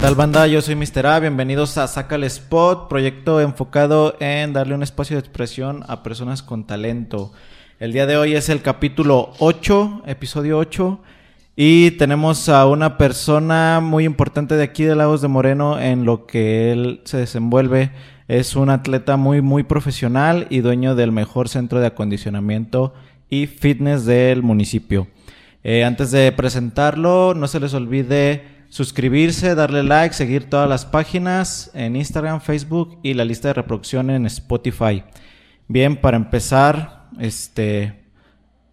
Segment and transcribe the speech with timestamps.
[0.00, 0.46] tal banda?
[0.46, 1.06] Yo soy Mr.
[1.06, 6.42] A, bienvenidos a Sácale Spot, proyecto enfocado en darle un espacio de expresión a personas
[6.42, 7.32] con talento.
[7.80, 11.00] El día de hoy es el capítulo 8, episodio 8,
[11.56, 16.26] y tenemos a una persona muy importante de aquí de Lagos de Moreno en lo
[16.26, 17.90] que él se desenvuelve.
[18.28, 22.94] Es un atleta muy, muy profesional y dueño del mejor centro de acondicionamiento
[23.28, 25.08] y fitness del municipio.
[25.64, 31.70] Eh, antes de presentarlo, no se les olvide suscribirse, darle like, seguir todas las páginas
[31.74, 35.04] en Instagram, Facebook y la lista de reproducción en Spotify.
[35.66, 38.04] Bien, para empezar, este,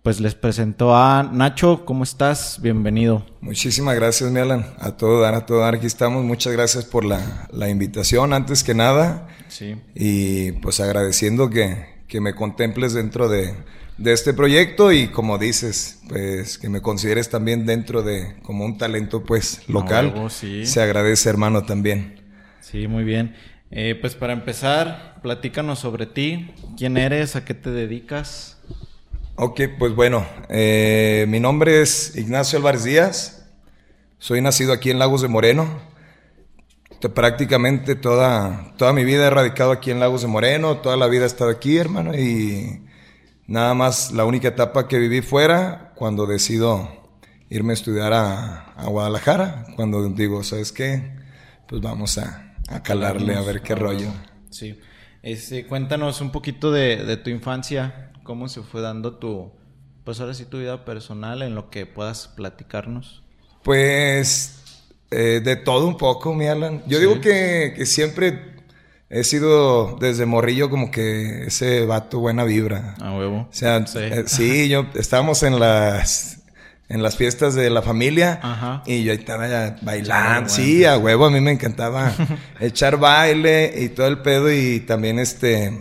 [0.03, 1.85] pues les presento a Nacho.
[1.85, 2.59] ¿Cómo estás?
[2.61, 3.25] Bienvenido.
[3.41, 4.65] Muchísimas gracias, Mialan.
[4.79, 5.75] A todo dar, a todo dar.
[5.75, 6.23] Aquí estamos.
[6.23, 9.27] Muchas gracias por la, la invitación, antes que nada.
[9.47, 9.75] Sí.
[9.93, 13.55] Y pues agradeciendo que, que me contemples dentro de,
[13.97, 18.77] de este proyecto y como dices, pues que me consideres también dentro de como un
[18.77, 20.13] talento pues local.
[20.29, 20.65] sí.
[20.65, 22.21] Se agradece, hermano, también.
[22.59, 23.35] Sí, muy bien.
[23.71, 26.51] Eh, pues para empezar, platícanos sobre ti.
[26.77, 27.35] ¿Quién eres?
[27.35, 28.57] ¿A qué te dedicas?
[29.37, 33.45] Ok, pues bueno, eh, mi nombre es Ignacio Álvarez Díaz.
[34.19, 35.67] Soy nacido aquí en Lagos de Moreno.
[36.99, 41.07] Te- Prácticamente toda, toda mi vida he radicado aquí en Lagos de Moreno, toda la
[41.07, 42.84] vida he estado aquí, hermano, y
[43.47, 46.89] nada más la única etapa que viví fuera cuando decido
[47.49, 51.15] irme a estudiar a, a Guadalajara, cuando digo, ¿sabes qué?
[51.67, 54.09] Pues vamos a, a calarle a ver qué rollo.
[54.49, 54.79] Sí.
[55.21, 58.11] Este, cuéntanos un poquito de, de tu infancia.
[58.23, 59.51] ¿Cómo se fue dando tu,
[60.03, 63.23] pues ahora sí, tu vida personal en lo que puedas platicarnos?
[63.63, 66.83] Pues eh, de todo un poco, mi Alan.
[66.87, 67.05] Yo Sí.
[67.05, 68.54] digo que, que siempre
[69.19, 72.95] he sido desde morrillo como que ese vato buena vibra.
[73.01, 73.47] A huevo.
[73.49, 73.99] O sea, Sí.
[74.01, 76.39] eh, sí, yo estábamos en las
[76.87, 78.83] en las fiestas de la familia Ajá.
[78.85, 80.49] y yo ahí estaba ya bailando.
[80.49, 82.13] Sí, a huevo, a mí me encantaba
[82.59, 85.71] echar baile y todo el pedo y también este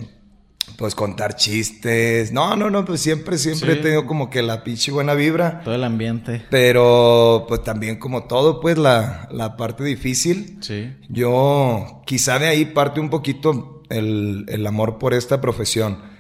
[0.77, 2.33] pues contar chistes.
[2.33, 3.79] No, no, no, pues siempre siempre Sí.
[3.79, 5.61] he tenido como que la pinche buena vibra.
[5.63, 6.43] Todo el ambiente.
[6.51, 10.59] Pero pues también como todo, pues la, la parte difícil.
[10.61, 10.93] Sí.
[11.09, 16.14] Yo quizá de ahí parte un poquito el, el amor por esta profesión.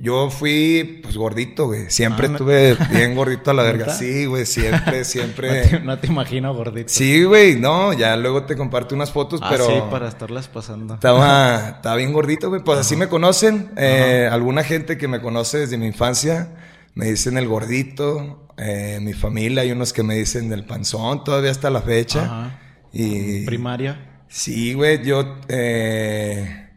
[0.00, 1.90] Yo fui pues gordito, güey.
[1.90, 3.92] Siempre Ah, estuve bien gordito a la verga.
[3.92, 5.80] Sí, güey, siempre, No te, siempre.
[5.80, 6.88] no te imagino gordito.
[6.88, 10.94] Sí, güey, no, ya luego te comparto unas fotos, Ah, pero sí, para estarlas pasando.
[10.94, 12.62] estaba, estaba bien gordito, güey.
[12.62, 13.70] Pues así me conocen.
[13.76, 16.54] Eh, alguna gente que me conoce desde mi infancia
[16.94, 18.46] me dicen el gordito.
[18.56, 22.22] Eh, mi familia hay unos que me dicen el panzón todavía hasta la fecha.
[22.24, 22.60] Ajá.
[22.92, 24.22] Y Primaria.
[24.28, 26.67] sí, güey, yo, eh,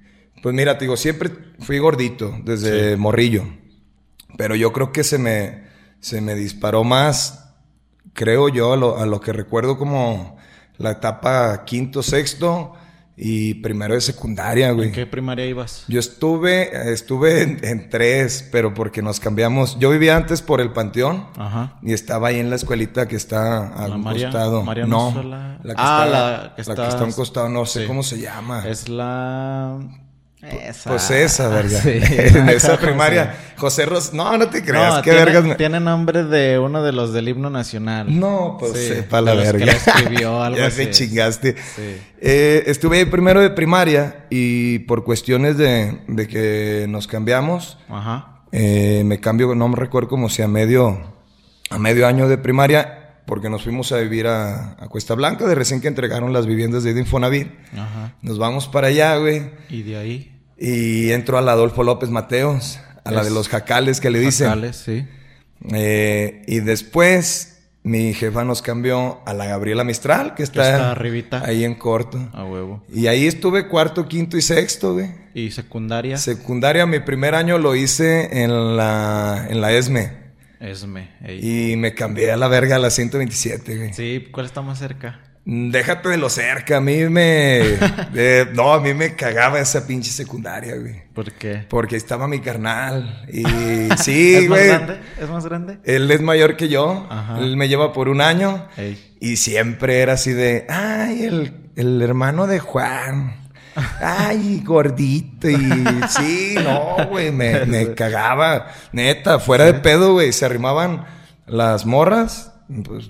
[0.42, 1.30] pues mira, te digo, siempre
[1.60, 3.44] fui gordito desde morrillo.
[4.38, 5.64] Pero yo creo que se me,
[6.00, 7.54] se me disparó más,
[8.14, 10.38] creo yo, a lo, a lo que recuerdo como
[10.78, 12.74] la etapa quinto, sexto
[13.18, 14.88] y primero de secundaria, güey.
[14.88, 15.84] ¿En qué primaria ibas?
[15.88, 19.78] Yo estuve, estuve en, en tres, pero porque nos cambiamos.
[19.80, 21.78] Yo vivía antes por el Panteón Ajá.
[21.84, 24.64] y estaba ahí en la escuelita que está a La un María- costado.
[24.64, 27.82] María no, la que, Ah, está, la que la está- a un costado, no sé
[27.82, 27.88] sí.
[27.88, 28.68] cómo se llama.
[28.68, 29.78] Es la...
[30.42, 30.90] Esa.
[30.90, 31.80] Pues esa, verga.
[31.82, 31.90] Sí.
[32.02, 33.36] esa ¿Cómo se primaria.
[33.58, 34.12] José Ros...
[34.14, 34.96] No, no te creas.
[34.96, 35.44] No, qué tiene, vergas.
[35.44, 38.20] me- tiene nombre de uno de los del himno nacional.
[38.20, 39.66] No, pues Sí, sepa la de los que verga.
[39.74, 40.86] lo escribió, algo ya así.
[40.86, 41.56] me chingaste.
[41.76, 41.98] Sí.
[42.20, 48.42] Eh, estuve ahí primero de primaria y por cuestiones de, de que nos cambiamos, Ajá.
[48.52, 51.00] eh, me cambio, no me recuerdo como si a medio,
[51.70, 52.98] a medio año de primaria,
[53.28, 56.84] porque nos fuimos a vivir a, a Cuesta Blanca, de recién que entregaron las viviendas
[56.84, 57.48] de Infonavit.
[57.74, 58.16] Ajá.
[58.24, 59.52] Nos vamos para allá, güey.
[59.70, 60.31] Y de ahí...
[60.64, 64.48] Y entro a la Adolfo López Mateos, a la de los jacales que le dicen.
[64.48, 65.08] Jacales, sí.
[65.74, 71.44] Eh, y después mi jefa nos cambió a la Gabriela Mistral, que está, está arribita.
[71.44, 72.30] ahí en corto.
[72.32, 72.84] A huevo.
[72.94, 75.10] Y ahí estuve cuarto, quinto y sexto, güey.
[75.34, 76.18] ¿Y secundaria?
[76.18, 80.22] Secundaria, mi primer año lo hice en la, en la ESME.
[80.60, 81.10] Esme.
[81.24, 81.72] ey.
[81.72, 83.94] Y me cambié a la verga a la 127, güey.
[83.94, 85.20] Sí, ¿cuál está más cerca?
[85.44, 87.62] Déjate de lo cerca, a mí me...
[88.14, 91.02] eh, no, a mí me cagaba esa pinche secundaria, güey.
[91.14, 91.66] ¿Por qué?
[91.68, 93.26] Porque estaba mi carnal.
[93.32, 93.44] Y
[93.98, 95.00] sí, ¿Es más grande?
[95.20, 95.80] ¿Es más grande?
[95.84, 97.08] Él es mayor que yo.
[97.10, 97.40] Ajá.
[97.40, 98.68] Él me lleva por un año.
[98.78, 99.16] Ey.
[99.20, 103.42] Y siempre era así de, ay, el, el hermano de Juan.
[104.00, 105.50] Ay, gordito.
[105.50, 105.56] Y
[106.10, 108.68] sí, no, güey, me, me cagaba.
[108.92, 110.34] Neta, fuera de pedo, güey.
[110.34, 111.06] Se arrimaban
[111.48, 112.54] las morras.
[112.84, 113.10] Pues,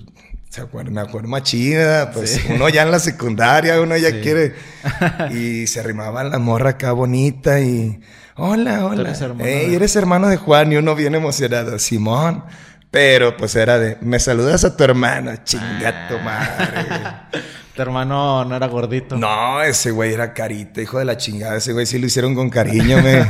[0.52, 2.10] se acuerda, me acuerdo más chida.
[2.10, 2.42] Pues Sí.
[2.50, 4.20] uno ya en la secundaria, uno ya Sí.
[4.22, 4.54] quiere.
[5.32, 8.00] Y se arrimaban la morra acá bonita y,
[8.36, 9.02] hola, hola.
[9.08, 11.78] eres hermano Ey, de- eres hermano de Juan y uno bien emocionado.
[11.78, 12.44] Simón.
[12.90, 16.84] Pero pues era de, me saludas a tu hermana, chinga tu madre.
[17.74, 19.16] Tu hermano no era gordito.
[19.16, 21.56] No, ese güey era carita, hijo de la chingada.
[21.56, 23.20] Ese güey sí lo hicieron con cariño, me.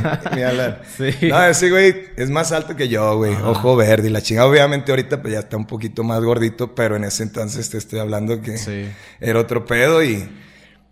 [0.43, 0.79] Alan.
[0.97, 1.27] Sí.
[1.29, 3.33] No, ese güey es más alto que yo, güey.
[3.35, 4.47] Ojo verde y la chingada.
[4.47, 7.99] Obviamente ahorita pues ya está un poquito más gordito, pero en ese entonces te estoy
[7.99, 8.89] hablando que Sí.
[9.21, 10.27] era otro pedo y,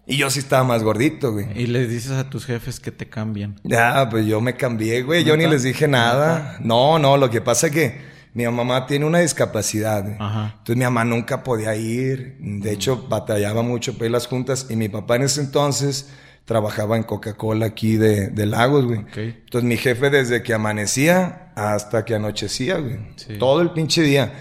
[0.07, 1.47] y yo sí estaba más gordito, güey.
[1.53, 3.59] Y les dices a tus jefes que te cambien.
[3.63, 5.25] Ya, pues yo me cambié, güey.
[5.25, 6.55] Yo ni les dije nada.
[6.61, 8.01] No, no, lo que pasa es que
[8.33, 10.05] mi mamá tiene una discapacidad.
[10.19, 10.53] Ajá.
[10.59, 12.37] Entonces mi mamá nunca podía ir.
[12.39, 14.67] De hecho, batallaba mucho para ir las juntas.
[14.69, 16.09] Y mi papá en ese entonces
[16.45, 19.05] trabajaba en Coca-Cola aquí de, de Lagos, güey.
[19.15, 22.97] Entonces mi jefe desde que amanecía hasta que anochecía, güey.
[23.15, 23.37] Sí.
[23.37, 24.33] Todo el pinche día.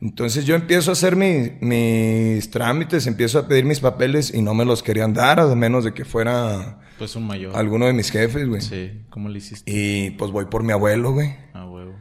[0.00, 4.52] Entonces yo empiezo a hacer mi- mis trámites, empiezo a pedir mis papeles y no
[4.54, 7.56] me los querían dar, a menos de que fuera Pues un mayor.
[7.56, 8.60] alguno de mis jefes, güey.
[8.60, 9.02] Sí.
[9.10, 9.70] ¿Cómo le hiciste?
[9.70, 11.34] Y pues voy por mi abuelo, güey.
[11.54, 11.94] Ah, huevo.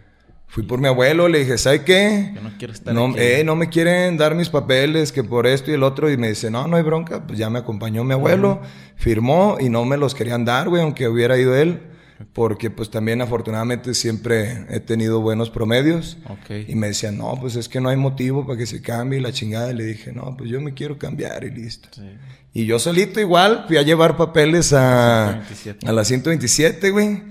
[0.54, 2.32] Fui por mi abuelo, le dije, ¿sabe qué?
[2.36, 3.16] Yo no quiero estar No, aquí.
[3.18, 6.12] eh, no me quieren dar mis papeles, que por esto y el otro.
[6.12, 7.26] Y me dice, no, no hay bronca.
[7.26, 8.62] Pues ya me acompañó mi abuelo,
[8.96, 11.82] firmó y no me los querían dar, güey, aunque hubiera ido él.
[12.34, 16.20] Porque pues también afortunadamente siempre he tenido buenos promedios.
[16.30, 16.68] Ok.
[16.68, 19.32] Y me decían, no, pues es que no hay motivo para que se cambie la
[19.32, 19.72] chingada.
[19.72, 21.90] Y le dije, no, pues yo me quiero cambiar y listo.
[21.92, 22.04] Sí.
[22.54, 25.88] Y yo solito igual fui a llevar papeles a, 127.
[25.88, 27.24] a la 127, güey.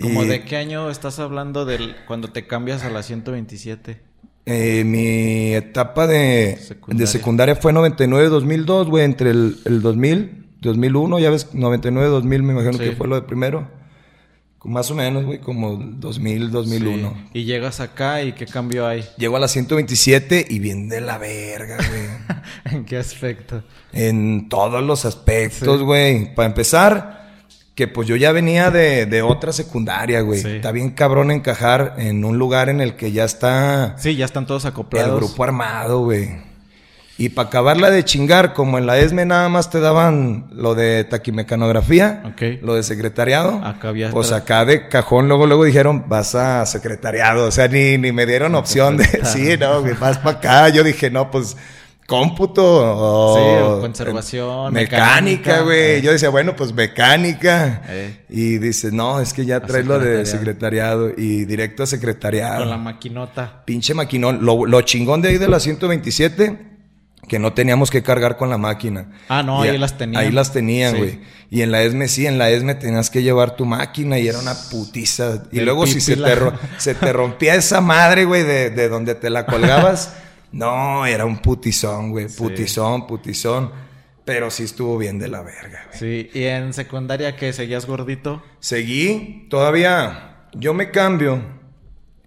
[0.00, 4.00] ¿Como de qué año estás hablando del cuando te cambias a la 127?
[4.46, 7.00] Eh, mi etapa de Secundaria.
[7.00, 12.72] de secundaria fue 99-2002, güey, entre el, el 2000, 2001, ya ves, 99-2000 me imagino
[12.74, 12.78] Sí.
[12.78, 13.76] que fue lo de primero.
[14.64, 17.14] Más o menos, güey, como 2000, 2001.
[17.32, 17.38] Sí.
[17.40, 19.04] Y llegas acá y qué cambio hay.
[19.16, 22.74] Llego a la 127 y bien de la verga, güey.
[22.76, 23.62] ¿En qué aspecto?
[23.92, 26.34] en todos los aspectos, güey.
[26.34, 27.17] Para empezar,
[27.78, 30.40] que pues yo ya venía de, de otra secundaria, güey.
[30.42, 30.48] Sí.
[30.56, 34.46] Está bien cabrón encajar en un lugar en el que ya está Sí, ya están
[34.46, 35.16] todos el acoplados.
[35.16, 36.28] grupo armado, güey.
[37.18, 41.04] Y para acabarla de chingar, como en la ESME nada más te daban lo de
[41.04, 42.60] taquimecanografía, Ok.
[42.62, 43.60] lo de secretariado.
[43.64, 47.46] Acá había Pues acá de cajón luego luego dijeron, vas a secretariado.
[47.46, 50.68] O sea, ni, ni me dieron opción de, sí, no, güey, vas para acá.
[50.70, 51.56] Yo dije, no, pues
[52.08, 55.78] cómputo o, Sí, conservación, mecánica, güey.
[55.96, 56.00] Eh.
[56.02, 57.82] Yo decía, bueno, pues mecánica.
[57.86, 58.24] Eh.
[58.30, 62.60] Y dice, no, es que ya traes lo de secretariado y directo a secretariado.
[62.60, 63.62] Con la maquinota.
[63.66, 64.38] Pinche maquinón.
[64.42, 66.58] Lo, lo chingón de ahí de la 127,
[67.28, 69.10] que no teníamos que cargar con la máquina.
[69.28, 70.22] Ah, no, Y ahí a- las tenían.
[70.22, 70.98] Ahí las tenían, Sí.
[70.98, 71.20] güey.
[71.50, 74.38] Y en la ESME sí, en la ESME tenías que llevar tu máquina y era
[74.38, 75.42] una putiza.
[75.52, 76.34] Y Del luego si se te,
[76.78, 80.14] se te rompía esa madre, güey, de, de donde te la colgabas.
[80.52, 82.28] no, era un putizón, güey.
[82.28, 83.70] Putizón, putizón.
[84.24, 85.98] Pero sí estuvo bien de la verga, güey.
[85.98, 88.42] Sí, y en secundaria que seguías gordito.
[88.60, 91.42] Seguí, todavía yo me cambio,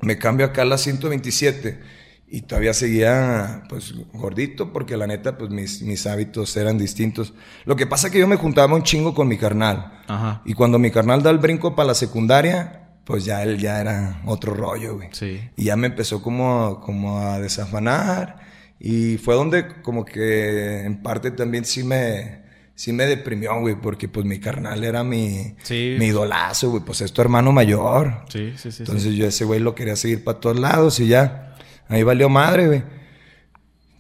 [0.02, 1.80] me cambio acá a la 127
[2.28, 7.34] y todavía seguía pues gordito porque la neta pues mis, mis hábitos eran distintos.
[7.66, 10.42] Lo que pasa es que yo me juntaba un chingo con mi carnal Ajá.
[10.46, 14.22] y cuando mi carnal da el brinco para la secundaria pues ya él ya era
[14.26, 15.10] otro rollo, güey.
[15.12, 15.42] Sí.
[15.58, 18.40] Y ya me empezó como, como a desafanar.
[18.80, 22.42] Y fue donde como que en parte también sí me,
[22.76, 23.76] sí me deprimió, güey.
[23.76, 25.96] Porque pues mi carnal era mi, Sí.
[26.00, 26.84] mi idolazo, güey.
[26.84, 28.24] Pues es tu hermano mayor.
[28.30, 28.84] Sí, sí, sí.
[28.84, 31.56] Entonces yo ese güey lo quería seguir para todos lados y ya.
[31.90, 32.84] Ahí valió madre, güey.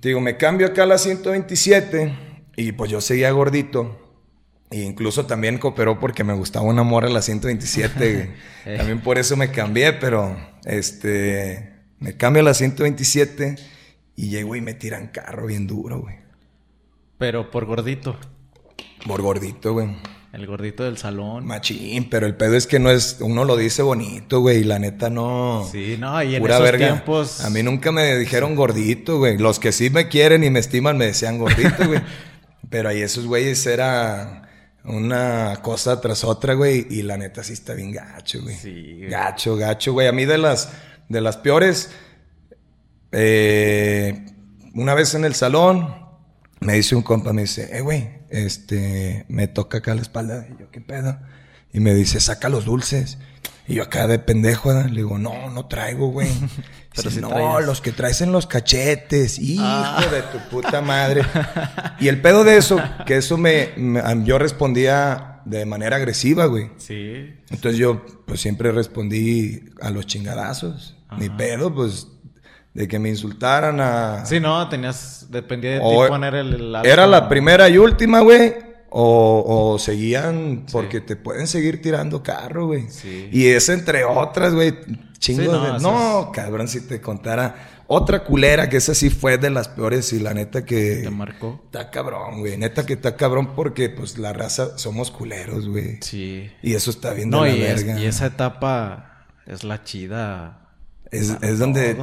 [0.02, 2.18] Digo, me cambio acá a la 127
[2.56, 4.01] y pues yo seguía gordito.
[4.72, 8.14] E incluso también cooperó porque me gustaba una morra a la 127.
[8.14, 8.30] güey.
[8.64, 8.78] Eh.
[8.78, 13.56] También por eso me cambié, pero este me cambio a la 127
[14.16, 16.16] y llego y me tiran carro bien duro, güey.
[17.18, 18.18] Pero por gordito.
[19.08, 19.96] Por gordito, güey.
[20.32, 21.46] El gordito del salón.
[21.46, 24.80] Machín, pero el pedo es que no es, uno lo dice bonito, güey, y la
[24.80, 25.68] neta no.
[25.72, 26.88] Sí, no, y en esos verga.
[26.88, 27.44] tiempos.
[27.44, 29.38] A mí nunca me dijeron gordito, güey.
[29.38, 32.02] Los que sí me quieren y me estiman me decían gordito, güey.
[32.70, 34.50] Pero ahí esos güeyes era
[34.84, 36.88] una cosa tras otra, güey.
[36.90, 38.56] Y la neta sí está bien gacho, güey.
[38.56, 39.10] Sí, güey.
[39.10, 40.08] Gacho, gacho, güey.
[40.08, 40.70] A mí de las,
[41.10, 41.92] de las peores,
[43.12, 44.26] eh,
[44.74, 45.96] una vez en el salón,
[46.60, 50.48] me dice un compa, me dice, eh, güey, este, me toca acá la espalda.
[50.50, 51.20] Y yo, ¿qué pedo?
[51.74, 53.18] Y me dice, saca los dulces.
[53.72, 56.28] Y yo acá de pendejo, le digo, no, no traigo, güey.
[56.94, 57.66] Pero Dice, sí no, traías.
[57.66, 60.04] los que traes en los cachetes, hijo Ah.
[60.12, 61.24] de tu puta madre.
[62.00, 66.70] y el pedo de eso, que eso me, me- yo respondía de manera agresiva, güey.
[66.78, 67.34] Sí.
[67.50, 70.98] Entonces yo, pues siempre respondí a los chingadazos.
[71.18, 72.08] Mi pedo, pues,
[72.74, 74.26] de que me insultaran a...
[74.26, 75.28] Sí, no, tenías.
[75.30, 76.76] Dependía de ti poner el.
[76.76, 78.54] el Era la primera y última, güey.
[78.94, 82.90] O, o seguían, porque te pueden seguir tirando carro, güey.
[82.90, 83.30] Sí.
[83.32, 84.74] Y es entre otras, güey.
[85.18, 85.78] Chingo Sí, no, de.
[85.78, 87.70] eso No, cabrón, si te contara.
[87.88, 91.02] Otra culera que esa sí fue de las peores y la neta que...
[91.04, 91.62] ¿Te marcó?
[91.66, 92.58] Está cabrón, güey.
[92.58, 95.98] Neta que está cabrón porque pues la raza somos culeros, güey.
[96.02, 96.50] Sí.
[96.62, 98.00] Y eso está bien No, de la y, es- verga.
[98.02, 100.70] y esa etapa es la chida.
[101.12, 101.98] Es, es donde,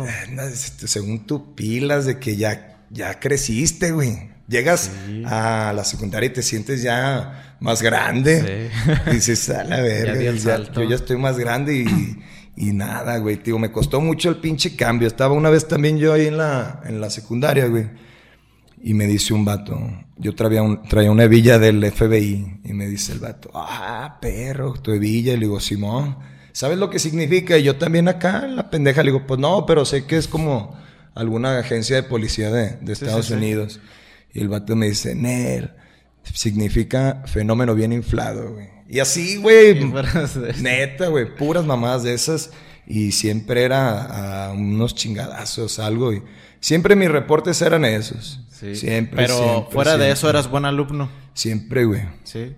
[0.53, 4.31] este, según tú, pilas de que ya, ya creciste, güey.
[4.49, 5.23] Llegas Sí.
[5.27, 8.71] a la secundaria y te sientes ya más grande.
[9.05, 9.11] Sí.
[9.13, 10.83] Dices, a la verga, ya- salto.
[10.83, 12.17] yo ya estoy más grande y,
[12.57, 13.37] y nada, güey.
[13.37, 15.07] Tío, me costó mucho el pinche cambio.
[15.07, 17.87] Estaba una vez también yo ahí en la, en la secundaria, güey.
[18.83, 19.77] Y me dice un vato,
[20.17, 22.61] yo traía, un, traía una hebilla del FBI.
[22.65, 25.33] Y me dice el vato, ah, perro, tu hebilla.
[25.33, 26.17] Y le digo, Simón,
[26.53, 27.59] ¿sabes lo que significa?
[27.59, 30.29] Y yo también acá, en la pendeja, le digo, pues no, pero sé que es
[30.29, 30.75] como
[31.15, 33.37] alguna agencia de policía de, de Sí, Estados sí, sí.
[33.39, 33.81] Unidos.
[34.39, 35.73] Y el vato me dice, Nel,
[36.23, 38.69] significa fenómeno bien inflado, güey.
[38.89, 39.85] Y así, güey,
[40.61, 42.53] neta, güey, puras mamadas de esas.
[42.87, 46.13] Y siempre era a unos chingadazos, algo.
[46.13, 46.23] Y
[46.61, 48.41] siempre mis reportes eran esos.
[48.53, 48.77] Sí.
[48.77, 51.11] Siempre, Pero siempre, fuera de eso eras buen alumno.
[51.35, 52.03] Siempre, güey.
[52.23, 52.55] Sí.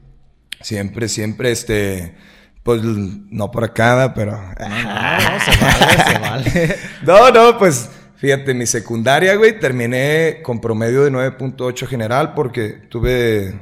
[0.61, 2.15] Siempre, siempre, este...
[2.63, 4.33] Pues no por acá, pero...
[4.33, 6.77] No, no, se vale, se vale.
[7.07, 7.89] No, no, pues
[8.21, 13.59] fíjate, mi secundaria, güey, terminé con promedio de 9.8 general porque tuve,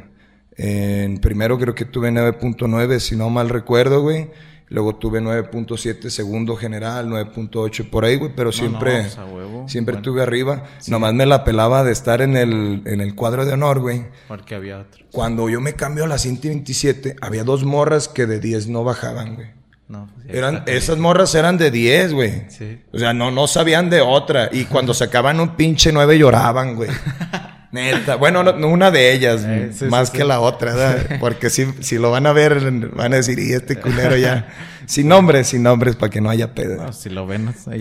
[0.56, 4.28] en primero creo que tuve 9.9, si no mal recuerdo, güey.
[4.70, 9.68] Luego tuve 9.7 segundo general, 9.8 por ahí, güey, pero siempre, no, pues, a huevo.
[9.68, 10.02] siempre Bueno.
[10.02, 10.64] tuve arriba.
[10.88, 14.04] Nomás me la pelaba de estar en el, en el cuadro de honor, güey.
[14.26, 15.06] Porque había otro.
[15.10, 19.36] Cuando yo me cambio a la 127, había dos morras que de 10 no bajaban,
[19.36, 19.57] güey.
[19.88, 22.42] No, pues, Eran, esas morras eran de 10, güey.
[22.50, 22.78] Sí.
[22.92, 24.50] O sea, no, no sabían de otra.
[24.52, 26.90] Y cuando sacaban un pinche 9 lloraban, güey.
[27.72, 28.16] Neta.
[28.16, 30.28] Bueno, no- no una de ellas, Eh, sí, más sí, que sí.
[30.28, 31.16] la otra, ¿verdad?
[31.20, 34.48] Porque si, si lo van a ver, van a decir, y este culero ya.
[34.86, 36.82] sin nombres, sin nombres, para que no haya pedo.
[36.82, 37.80] No, si lo ven, saben.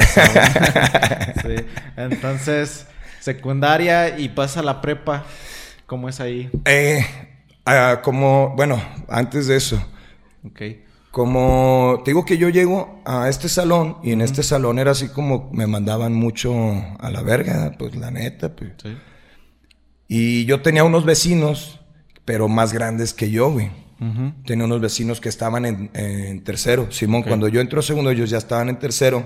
[1.41, 1.65] sí.
[1.95, 2.85] Entonces,
[3.19, 5.25] secundaria y pasa la prepa.
[5.85, 6.49] ¿Cómo es ahí?
[6.65, 7.05] Eh,
[7.65, 9.81] ah, como, bueno, antes de eso.
[10.45, 10.61] Ok.
[11.17, 15.07] Como te digo que yo llego a este salón y en este salón era así
[15.07, 16.53] como me mandaban mucho
[16.99, 18.73] a la verga, pues la neta, pues.
[18.83, 18.95] Sí.
[20.07, 21.79] Y yo tenía unos vecinos,
[22.23, 23.71] pero más grandes que yo, güey.
[24.45, 26.91] Tenía unos vecinos que estaban en, en tercero.
[26.91, 29.25] Simón, cuando yo entró segundo, ellos ya estaban en tercero.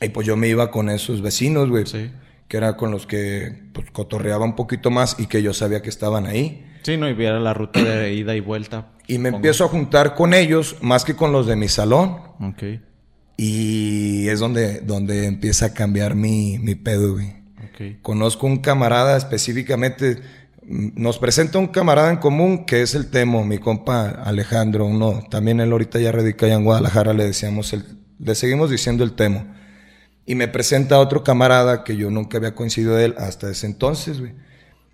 [0.00, 1.86] Y pues yo me iba con esos vecinos, güey.
[1.86, 2.10] Sí.
[2.48, 5.90] Que era con los que pues, cotorreaba un poquito más y que yo sabía que
[5.90, 6.66] estaban ahí.
[6.84, 8.88] Sí, no, y viera la ruta de ida y vuelta.
[9.06, 9.38] Y me Pongo.
[9.38, 12.18] empiezo a juntar con ellos más que con los de mi salón.
[12.40, 12.62] Ok.
[13.36, 17.30] Y es donde, donde empieza a cambiar mi, mi pedo, güey.
[17.58, 18.00] Ok.
[18.02, 20.18] Conozco un camarada específicamente,
[20.66, 25.24] mm, nos presenta un camarada en común que es el Temo, mi compa Alejandro, uno,
[25.30, 27.84] también él ahorita ya radica allá en Guadalajara, le decíamos el,
[28.18, 29.46] le seguimos diciendo el Temo.
[30.26, 33.66] Y me presenta a otro camarada que yo nunca había coincidido de él hasta ese
[33.66, 34.32] entonces, güey.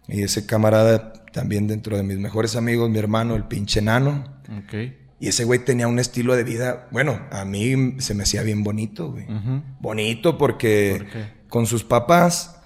[0.08, 4.24] Y ese camarada también dentro de mis mejores amigos, mi hermano, el pinche nano.
[4.64, 4.74] Ok.
[5.20, 8.64] Y ese güey tenía un estilo de vida, bueno, a mí se me hacía bien
[8.64, 9.26] bonito, güey.
[9.78, 11.06] Bonito porque
[11.48, 12.56] con sus papás,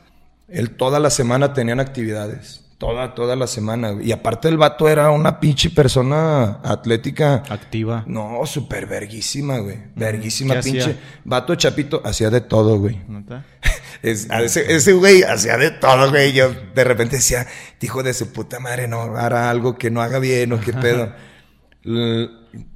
[0.46, 2.63] él toda la semana tenían actividades.
[2.86, 3.90] Toda, toda la semana.
[3.92, 4.08] güey.
[4.08, 7.42] Y aparte el vato era una pinche persona atlética.
[7.48, 8.04] Activa.
[8.06, 9.78] No, súper verguísima, güey.
[9.96, 10.80] Verguísima, ¿Qué pinche.
[10.82, 10.96] hacía?
[11.24, 13.00] Vato chapito, hacía de todo, güey.
[13.08, 13.44] ¿Neta?
[14.02, 16.32] Es- ese, ese güey hacía de todo, güey.
[16.34, 17.46] Yo de repente decía,
[17.80, 21.10] hijo de su puta madre, no hará algo que no haga bien o qué pedo.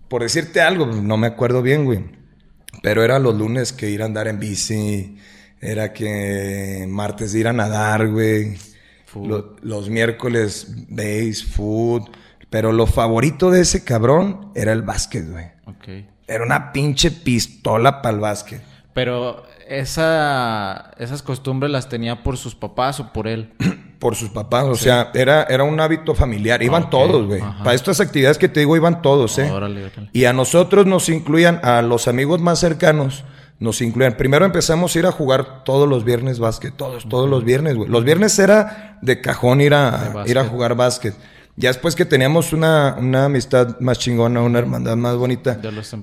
[0.09, 2.05] Por decirte algo, no me acuerdo bien, güey.
[2.83, 5.19] Pero era los lunes que ir a andar en bici.
[5.61, 8.57] Era que martes ir a nadar, güey.
[9.19, 9.27] Food.
[9.29, 12.03] Lo- los miércoles base, food.
[12.51, 15.47] Pero lo favorito de ese cabrón era el básquet, güey.
[15.67, 15.89] Ok.
[16.27, 18.63] Era una pinche pistola para el básquet.
[18.95, 19.45] Pero
[20.03, 23.53] esa, esas costumbres las tenía por sus papás o por él.
[23.99, 26.63] Por sus papás, o sea, era, era un hábito familiar.
[26.63, 27.41] Iban todos, güey.
[27.41, 29.51] Para estas actividades que te digo, iban todos, ¿eh?
[29.51, 30.09] Órale, órale.
[30.13, 33.25] Y a nosotros nos incluían, a los amigos más cercanos,
[33.61, 34.17] nos incluían.
[34.17, 37.89] Primero empezamos a ir a jugar todos los viernes básquet, todos, todos los viernes, güey.
[37.89, 41.15] Los viernes era de cajón ir a, ir a jugar básquet.
[41.57, 45.59] Ya después que teníamos una, una amistad más chingona, una hermandad más bonita,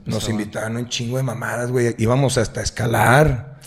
[0.06, 1.96] nos invitaban un chingo de mamadas, güey.
[1.98, 3.60] Íbamos hasta a escalar,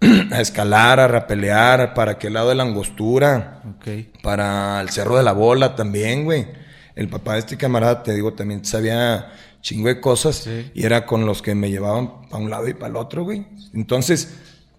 [0.30, 3.62] a escalar, a rapelear, para aquel lado de la angostura.
[4.22, 6.46] Para el Cerro de la Bola también, güey.
[6.94, 9.32] El papá de este camarada, te digo, también sabía
[9.64, 10.36] chingo de cosas.
[10.44, 10.70] Sí.
[10.74, 13.46] Y era con los que me llevaban para un lado y para el otro, güey.
[13.72, 14.34] Entonces,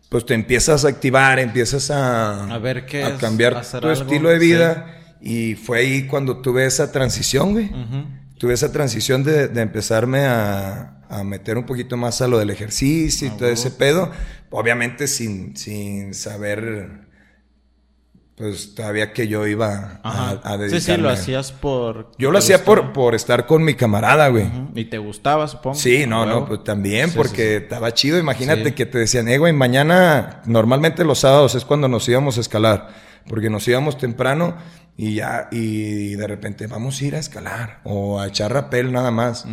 [0.10, 2.54] pues te empiezas a activar, empiezas a...
[2.54, 5.18] A ver qué A es cambiar hacer tu algo, estilo de vida.
[5.20, 7.72] Y fue ahí cuando tuve esa transición, güey.
[8.38, 12.51] Tuve esa transición de, de empezarme a, a meter un poquito más a lo del
[12.51, 14.12] ejercicio y Ah, todo ese pedo.
[14.51, 17.04] Obviamente sin, sin saber,
[18.36, 21.10] pues todavía que yo iba a, a sí, sí, lo dedicarme.
[21.10, 22.12] hacías por...
[22.18, 22.84] Yo lo hacía gustaba.
[22.84, 24.46] por, por estar con mi camarada, güey.
[24.75, 25.75] Y te gustaba, supongo.
[25.77, 28.20] Sí, no, no, pues también, Sí, porque sí, estaba chido.
[28.20, 32.42] Imagínate que te decían, eh, güey, mañana, normalmente los sábados es cuando nos íbamos a
[32.42, 32.89] escalar,
[33.27, 34.58] porque nos íbamos temprano
[34.98, 39.12] y ya, y de repente vamos a ir a escalar o a echar rapel nada
[39.12, 39.46] más.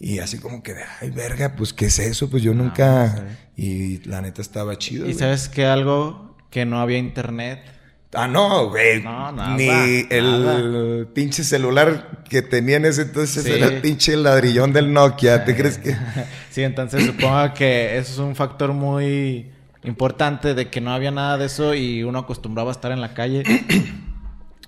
[0.00, 2.28] Y así como que, ay, verga, pues, ¿qué es eso?
[2.30, 3.26] Pues yo nunca.
[3.56, 5.04] Y la neta estaba chido.
[5.04, 5.18] Y güey.
[5.18, 7.77] sabes que algo que no había internet.
[8.14, 9.02] Ah, no, güey.
[9.02, 11.06] No, nada, Ni el nada.
[11.14, 13.50] pinche celular que tenía en ese entonces Sí.
[13.52, 15.44] era el pinche ladrillón del Nokia.
[15.44, 15.94] ¿Te crees que.?
[16.50, 19.50] Sí, entonces supongo que eso es un factor muy
[19.84, 23.14] importante de que no había nada de eso y uno acostumbraba a estar en la
[23.14, 23.42] calle.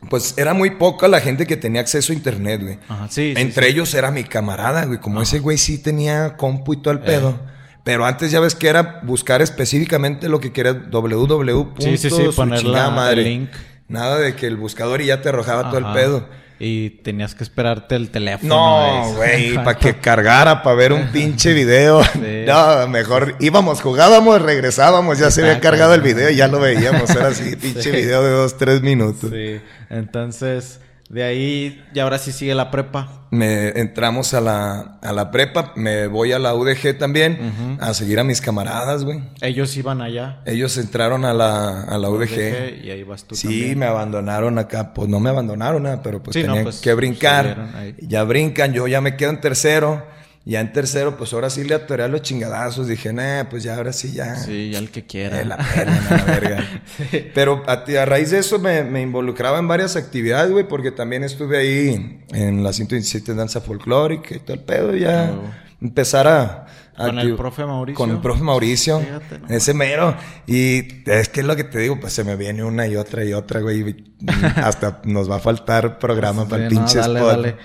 [0.08, 2.78] Pues era muy poca la gente que tenía acceso a internet, güey.
[2.88, 3.72] Ajá, sí, Entre sí.
[3.72, 4.98] ellos era mi camarada, güey.
[4.98, 7.38] Como ese güey sí tenía compu y todo el pedo.
[7.84, 11.74] Pero antes ya ves que era buscar específicamente lo que querías, www.
[11.78, 13.22] Sí, sí, sí, poner la- madre.
[13.22, 13.50] el link.
[13.88, 16.28] Nada de que el buscador y ya te arrojaba todo el pedo.
[16.62, 18.54] Y tenías que esperarte el teléfono.
[18.54, 22.02] No, güey, para que cargara, para ver un pinche video.
[22.12, 22.44] Sí.
[22.46, 27.08] No, mejor íbamos, jugábamos, regresábamos, ya se había cargado el video y ya lo veíamos.
[27.10, 27.90] Era así, pinche Sí.
[27.90, 29.30] video de dos, tres minutos.
[29.32, 29.58] Sí,
[29.88, 33.26] entonces de ahí y ahora sí sigue la prepa.
[33.32, 38.18] Me entramos a la, a la prepa, me voy a la UDG también a seguir
[38.20, 39.20] a mis camaradas, güey.
[39.40, 40.40] Ellos iban allá.
[40.46, 42.82] Ellos entraron a la, a la UDG.
[42.84, 43.78] Y ahí vas tú Sí, también.
[43.80, 46.94] me abandonaron acá, pues no me abandonaron, nada, pero pues Sí, no, tenían pues, que
[46.94, 47.44] brincar.
[47.54, 47.94] subieron ahí.
[48.00, 50.06] Ya brincan, yo ya me quedo en tercero.
[50.50, 52.88] Ya en tercero, pues ahora sí le atoré a los chingadazos.
[52.88, 54.34] Dije, nah, pues ya ahora sí ya.
[54.34, 55.40] Sí, ya el que quiera.
[55.40, 56.64] Eh, la pena, la verga.
[57.34, 61.56] Pero a, raíz de eso me, me involucraba en varias actividades, güey, porque también estuve
[61.58, 64.96] ahí en la 127 danza folclórica y todo el pedo.
[64.96, 66.66] Ya Ah, empezar a.
[66.96, 67.96] Con el profe Mauricio.
[67.96, 68.98] Con el profe Mauricio.
[68.98, 70.16] Fíjate ese mero.
[70.48, 73.24] Y es que es lo que te digo, pues se me viene una y otra
[73.24, 74.12] y otra, güey.
[74.56, 77.30] Hasta nos va a faltar programa para el Sí, no, pinche dale, spot.
[77.30, 77.56] dale.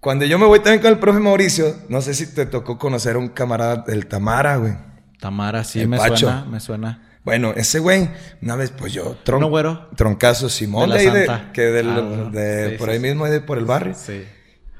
[0.00, 3.16] Cuando yo me voy también con el profe Mauricio, no sé si te tocó conocer
[3.16, 4.74] a un camarada del Tamara, güey.
[5.20, 6.16] Tamara, sí, El me Pacho.
[6.28, 7.02] suena, me suena.
[7.24, 8.08] Bueno, ese güey,
[8.40, 9.16] una vez pues yo...
[9.24, 9.88] tron-.
[9.96, 11.52] Troncazo Simón, De la de, Santa.
[11.52, 12.30] que del- Ah, bueno.
[12.30, 13.06] de Sí, por sí, ahí sí.
[13.06, 13.94] mismo, de por el barrio.
[13.94, 14.24] Sí.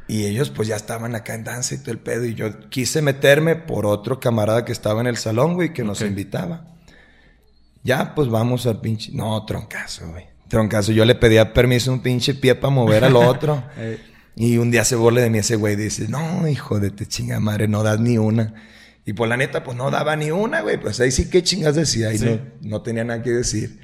[0.07, 2.25] Y ellos pues ya estaban acá en danza y todo el pedo.
[2.25, 6.01] Y yo quise meterme por otro camarada que estaba en el salón, güey, que nos
[6.01, 6.65] invitaba.
[7.83, 9.11] Ya, pues vamos al pinche...
[9.13, 10.27] No, troncazo, güey.
[10.49, 10.93] Troncazo.
[10.93, 13.63] Yo le pedía permiso a un pinche pie para mover al otro.
[13.77, 14.01] Eh,
[14.41, 17.07] Y un día se burla de mí ese güey y dice, no, hijo de te
[17.07, 18.55] chinga madre, no das ni una.
[19.05, 20.81] Y por la neta, pues no daba ni una, güey.
[20.81, 22.11] Pues ahí sí que chingas decía.
[22.11, 22.27] Ahí Sí.
[22.27, 23.81] no, no tenía nada que decir.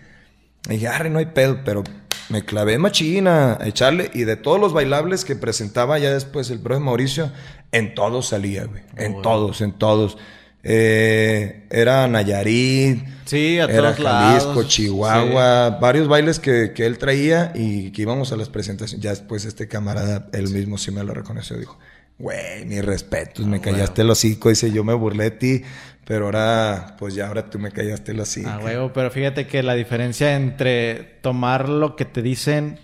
[0.69, 1.83] Y dije, arre, no hay pedo, pero
[2.29, 4.13] me clavé machina a echarle.
[4.15, 7.33] Y de todos los bailables que presentaba ya después el profe Mauricio,
[7.73, 8.85] en todos salía, güey.
[8.97, 9.23] En bueno.
[9.23, 10.19] todos, en todos.
[10.65, 13.05] Eh, era Nayarit.
[13.27, 14.45] Sí, a era todos lados.
[14.45, 19.03] Jalisco, Chihuahua, varios bailes que, que él traía y que íbamos a las presentaciones.
[19.03, 21.79] Ya después este camarada, él mismo sí me lo reconoció, dijo,
[22.19, 25.63] güey, mis respetos, me callaste el hocico, dice, yo me burlé de ti,
[26.07, 28.49] pero ahora, pues ya ahora tú me callaste el hocico.
[28.49, 32.79] Ah, huevo, pero fíjate que la diferencia entre tomar lo que te dicen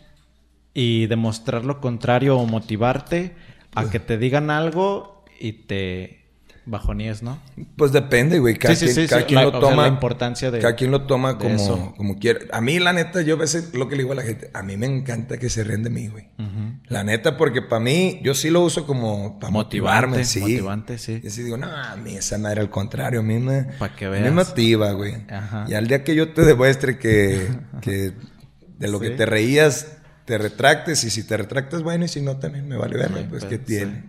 [0.74, 3.34] y demostrar lo contrario o motivarte
[3.74, 6.19] a que te digan algo y te
[6.70, 7.38] bajoníes, ¿no?
[7.76, 8.56] Pues depende, güey.
[8.56, 9.82] Cada Sí, sí, quien, sí, cada sí, quien la- lo o sea, toma.
[9.82, 12.46] la importancia de- cada quien lo toma como, como quiere.
[12.52, 14.62] A mí, la neta, yo a veces lo que le digo a la gente, a
[14.62, 16.28] mí me encanta que se ríen de mí, güey.
[16.86, 20.40] La neta, porque para mí, yo sí lo uso como para motivarme, sí.
[20.40, 21.20] motivante, sí.
[21.22, 24.06] Y así digo, no, a mí esa madre al contrario, a mí me, Pa' que
[24.06, 24.24] a mí veas.
[24.24, 25.14] me motiva, güey.
[25.28, 25.66] Ajá.
[25.68, 27.48] Y al día que yo te demuestre que,
[27.82, 28.12] que
[28.78, 29.16] de lo que Sí.
[29.16, 31.02] te reías, te retractes.
[31.04, 33.50] Y si te retractas, bueno, y si no, también me vale verme, Sí, pues, pues,
[33.50, 34.04] ¿qué tiene?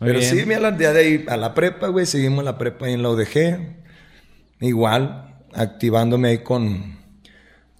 [0.00, 0.36] Muy Pero bien.
[0.36, 3.02] sí, mira, la día de ahí a la prepa, güey, seguimos la prepa ahí en
[3.02, 3.58] la UDG.
[4.60, 6.96] Igual, activándome ahí con,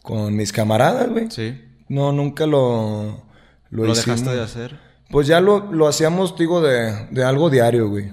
[0.03, 1.31] con mis camaradas, güey.
[1.31, 1.61] Sí.
[1.89, 3.25] No, nunca lo,
[3.71, 4.77] lo, ¿Lo, dejaste de hacer?
[5.11, 8.11] Pues ya lo, lo hacíamos, digo, de, de algo diario, güey.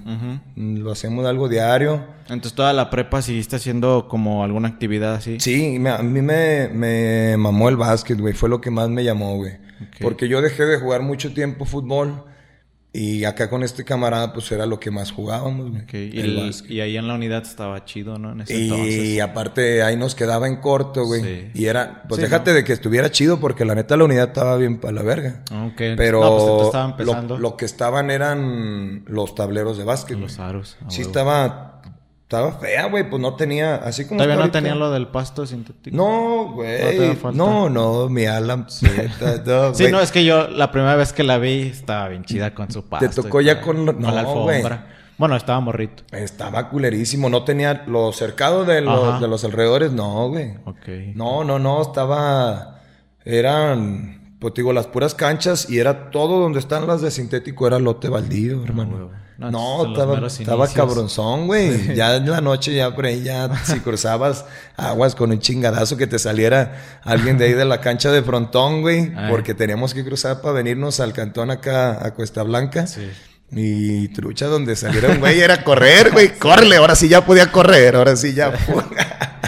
[0.55, 2.05] Lo hacíamos de algo diario.
[2.29, 5.39] Entonces toda la prepa seguiste haciendo como alguna actividad así.
[5.41, 8.33] Sí, me- a mí me, me mamó el básquet, güey.
[8.33, 9.57] Fue lo que más me llamó, güey.
[9.99, 12.23] Porque yo dejé de jugar mucho tiempo fútbol.
[12.97, 15.83] Y acá con este camarada, pues era lo que más jugábamos, güey.
[15.91, 18.31] Y, el ahí en la unidad estaba chido, ¿no?
[18.31, 19.21] En ese Y entonces.
[19.21, 21.21] aparte ahí nos quedaba en corto, güey.
[21.21, 21.47] Sí.
[21.53, 24.55] Y era, pues Sí, déjate de que estuviera chido porque la neta la unidad estaba
[24.55, 25.41] bien para la verga.
[25.51, 25.75] Ok.
[25.97, 27.37] Pero No, pues lo, empezando.
[27.37, 30.17] lo que estaban eran los tableros de básquet.
[30.17, 30.47] Los güey.
[30.49, 30.77] aros.
[30.87, 31.74] Sí estaba,
[32.35, 33.09] estaba fea, güey.
[33.09, 34.17] Pues no tenía, así como.
[34.17, 34.59] Todavía no ahorita.
[34.59, 35.95] tenía lo del pasto sintético.
[35.95, 36.97] No, No güey.
[36.97, 37.37] te falta.
[37.37, 38.65] No, no, mi Alan.
[38.69, 38.87] Sí,
[39.45, 42.53] no, Sí, no, es que yo la primera vez que la vi estaba bien chida
[42.53, 43.05] con su pasto.
[43.05, 44.87] y tocó ya con no, la alfombra.
[45.17, 46.03] Bueno, estaba morrito.
[46.11, 47.29] Estaba culerísimo.
[47.29, 49.19] No tenía lo cercado de los, Ajá.
[49.21, 50.55] de los alrededores, no, güey.
[50.65, 50.87] Ok.
[51.15, 52.81] No, no, no, estaba.
[53.23, 57.65] Eran, pues te digo, las puras canchas y era todo donde están las de sintético,
[57.65, 59.09] era lote baldío, hermano.
[59.39, 59.87] No,
[60.37, 61.95] estaba, cabronzón, güey.
[61.95, 64.45] Ya en la noche, ya por ahí, ya si cruzabas
[64.77, 68.81] aguas con un chingadazo que te saliera alguien de ahí de la cancha de frontón,
[68.81, 69.11] güey.
[69.31, 72.85] Porque teníamos que cruzar para venirnos al cantón acá a Cuesta Blanca.
[72.85, 73.09] Sí.
[73.51, 76.37] Y trucha donde saliera un güey era correr, güey.
[76.37, 78.53] Córrele, ahora sí ya podía correr, ahora sí ya.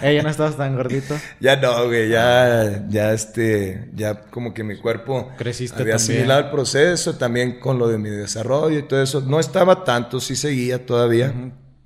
[0.04, 1.16] Eh, ya no estabas tan gordito.
[1.40, 6.18] Ya no, güey, ya, ya este, ya como que mi cuerpo Creciste había también.
[6.18, 9.22] asimilado el proceso, también con lo de mi desarrollo y todo eso.
[9.22, 11.34] No estaba tanto, sí seguía todavía.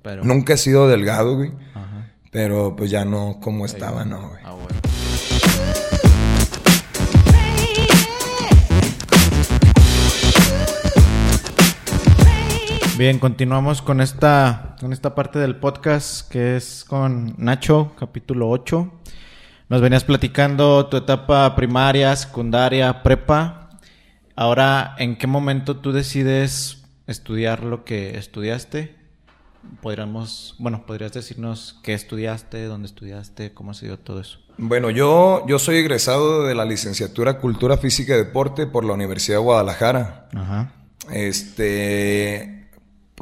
[0.02, 0.24] Pero.
[0.24, 2.10] Nunca he sido delgado, güey, Ajá.
[2.30, 4.42] pero pues ya no como estaba, no, güey.
[4.44, 4.78] Ah, bueno.
[13.02, 18.92] Bien, continuamos con esta, con esta parte del podcast que es con Nacho, capítulo 8.
[19.68, 23.70] Nos venías platicando tu etapa primaria, secundaria, prepa.
[24.36, 28.94] Ahora, ¿en qué momento tú decides estudiar lo que estudiaste?
[29.80, 34.38] Podríamos, bueno, podrías decirnos qué estudiaste, dónde estudiaste, cómo se dio todo eso.
[34.58, 39.38] Bueno, yo, yo soy egresado de la licenciatura Cultura Física y Deporte por la Universidad
[39.38, 40.28] de Guadalajara.
[40.36, 40.72] Ajá.
[41.10, 42.61] Este,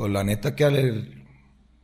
[0.00, 1.04] pues la neta que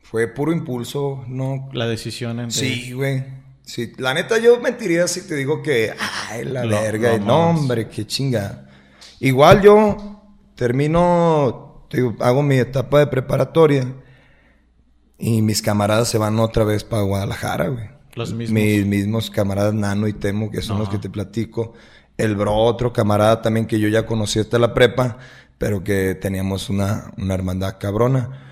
[0.00, 3.24] fue puro impulso, no La decisión en Sí, güey.
[3.62, 5.92] Sí, la neta yo mentiría si te digo que,
[6.30, 8.70] ay, la Lo- verga, lo no, hombre, qué chinga.
[9.20, 10.22] Igual yo
[10.54, 13.86] termino, te digo, hago mi etapa de preparatoria
[15.18, 17.90] y mis camaradas se van otra vez para Guadalajara, güey.
[18.14, 18.54] Los mismos.
[18.54, 21.74] Mis mismos camaradas Nano y Temo, que son los que te platico.
[22.16, 25.18] El bro, otro camarada también que yo ya conocí hasta la prepa,
[25.58, 28.42] pero que teníamos una, una hermandad cabrona.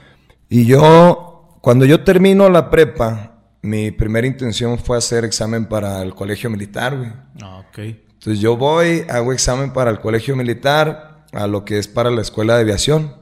[0.49, 6.15] Y yo, cuando yo termino la prepa, mi primera intención fue hacer examen para el
[6.15, 7.13] colegio militar, güey.
[7.43, 7.79] Ah, ok.
[7.79, 12.23] Entonces yo voy, hago examen para el colegio militar, a lo que es para la
[12.23, 13.15] escuela de aviación.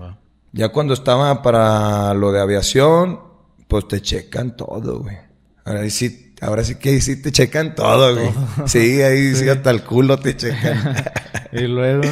[0.00, 0.18] Va.
[0.52, 3.20] Ya cuando estaba para lo de aviación,
[3.68, 5.16] pues te checan todo, güey.
[5.64, 8.30] Ahora sí, ahora sí que ahí sí te checan todo, güey.
[8.66, 9.48] Sí, ahí sí.
[9.48, 10.94] hasta el culo te checan.
[11.52, 12.02] Y luego.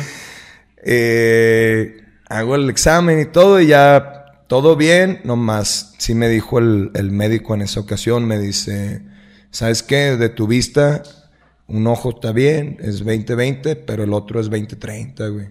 [0.82, 6.90] Eh, hago el examen y todo y ya todo bien, nomás sí me dijo el,
[6.94, 9.02] el médico en esa ocasión, me dice,
[9.50, 10.16] ¿sabes qué?
[10.16, 11.02] De tu vista,
[11.68, 15.48] un ojo está bien, es 20-20, pero el otro es 20-30, güey.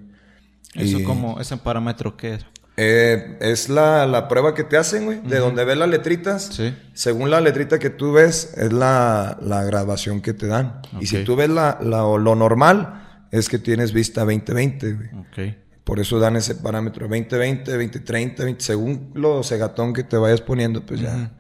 [0.76, 2.46] Eso Y- como, ese parámetro que es.
[2.78, 6.46] Eh, es la, la prueba que te hacen, güey, de donde ves las letritas.
[6.54, 6.74] Sí.
[6.94, 10.82] Según la letrita que tú ves, es la, la graduación que te dan.
[11.00, 15.58] Y si tú ves la, la- lo normal, es que tienes vista 20-20, güey.
[15.84, 20.86] Por eso dan ese parámetro 20-20, 20-30, 20, según lo cegatón que te vayas poniendo,
[20.86, 21.32] pues ya.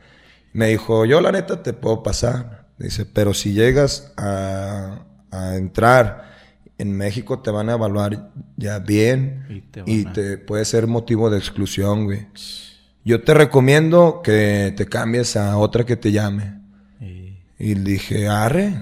[0.53, 2.67] Me dijo, yo la neta te puedo pasar.
[2.77, 6.31] Dice, pero si llegas a, a entrar
[6.81, 9.45] en México te van a evaluar ya bien
[9.85, 12.27] Y te y puede ser motivo de exclusión, güey.
[13.05, 16.59] Yo te recomiendo que te cambies a otra que te llame.
[16.99, 17.37] Y...
[17.59, 18.73] Y dije, arre.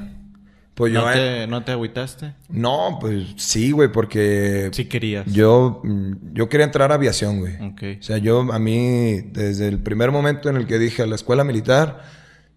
[0.80, 2.34] Pues yo, ¿No, eh, te, ¿No te agüitaste?
[2.48, 5.26] no, pues sí, güey, porque Sí querías.
[5.32, 7.56] yo, mm, yo quería entrar a aviación, güey.
[7.62, 7.84] Ok.
[8.00, 11.15] O sea, yo a mí, desde el primer momento en el que dije a la
[11.15, 12.02] escuela militar,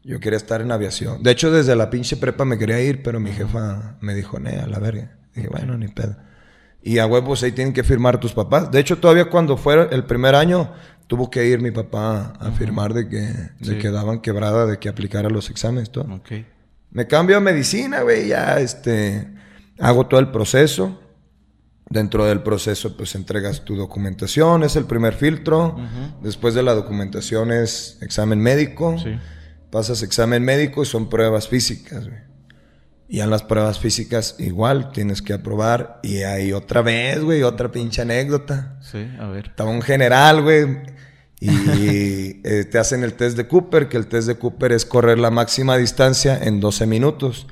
[0.04, 1.20] yo quería estar en aviación.
[1.24, 4.50] De hecho, desde la pinche prepa me quería ir, pero mi jefa me dijo, ne,
[4.60, 5.16] a la verga.
[5.34, 6.16] Dije, bueno, ni pedo.
[6.80, 8.70] Y a huevos ahí tienen que firmar tus papás.
[8.70, 10.70] De hecho, todavía cuando fue el primer año,
[11.08, 13.78] tuvo que ir mi papá a firmar de que, de Sí.
[13.78, 16.04] que daban quebrada, de que aplicara los exámenes, todo.
[16.14, 16.32] Ok.
[16.92, 19.28] Me cambio a medicina, güey, ya este
[19.78, 20.98] hago todo el proceso.
[21.88, 25.76] Dentro del proceso, pues entregas tu documentación, es el primer filtro.
[26.22, 28.96] Después de la documentación es examen médico.
[28.98, 29.18] Sí.
[29.70, 32.20] Pasas examen médico y son pruebas físicas, güey.
[33.08, 36.00] Y en las pruebas físicas igual tienes que aprobar.
[36.02, 38.78] Y hay otra vez, güey, otra pinche anécdota.
[38.80, 39.48] Sí, a ver.
[39.48, 40.78] Estaba un general, güey.
[41.42, 45.18] Y eh, te hacen el test de Cooper, que el test de Cooper es correr
[45.18, 47.48] la máxima distancia en 12 minutos.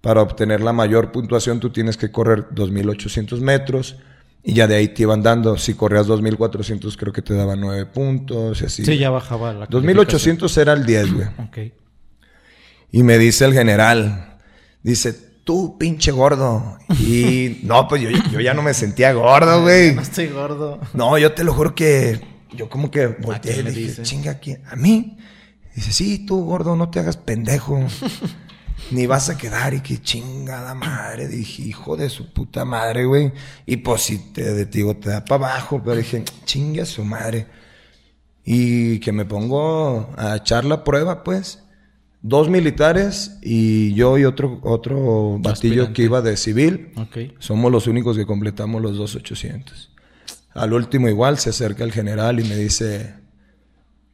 [0.00, 3.96] Para obtener la mayor puntuación tú tienes que correr 2.800 metros.
[4.42, 5.58] Y ya de ahí te iban dando.
[5.58, 8.84] Si corrías 2.400 creo que te daban 9 puntos y así.
[8.84, 11.26] Sí, ya bajaba la 2.800 era el 10, güey.
[11.46, 11.58] Ok.
[12.92, 14.38] Y me dice el general,
[14.82, 15.12] dice,
[15.44, 16.78] tú pinche gordo.
[16.98, 19.92] Y no, pues yo, yo ya no me sentía gordo, güey.
[19.94, 20.80] No estoy gordo.
[20.94, 24.02] No, yo te lo juro que yo como que volteé y le dije, dice?
[24.02, 24.62] chinga, ¿a quién?
[24.70, 25.16] ¿A mí?
[25.74, 27.84] Dice, sí, tú, gordo, no te hagas pendejo.
[28.90, 31.28] Ni vas a quedar y que chingada madre.
[31.28, 33.32] Dije, hijo de su puta madre, güey.
[33.66, 35.80] Y pues si te digo, te da para abajo.
[35.82, 37.46] Pero dije, chinga a su madre.
[38.44, 41.60] Y que me pongo a echar la prueba, pues.
[42.20, 45.92] Dos militares y yo y otro, otro batillo Aspirante.
[45.92, 46.92] que iba de civil.
[46.96, 47.34] Ok.
[47.38, 49.93] Somos los únicos que completamos los dos 800.
[50.54, 53.14] Al último igual se acerca el general y me dice,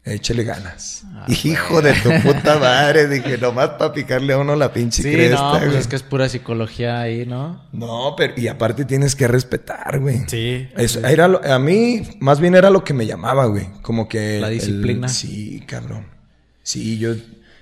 [0.04, 1.02] échale ganas.
[1.14, 5.12] Ah, Hijo de tu puta madre, dije, nomás para picarle a uno la pinche Sí,
[5.12, 7.62] cresta, no, pues es que es pura psicología ahí, ¿no?
[7.72, 10.22] No, pero y aparte tienes que respetar, güey.
[10.28, 10.68] Sí.
[10.76, 13.66] Eso, era lo- a mí, más bien era lo que me llamaba, güey.
[13.82, 14.40] Como que...
[14.40, 15.08] La el- disciplina.
[15.08, 16.06] sí, cabrón.
[16.62, 17.12] Sí, yo...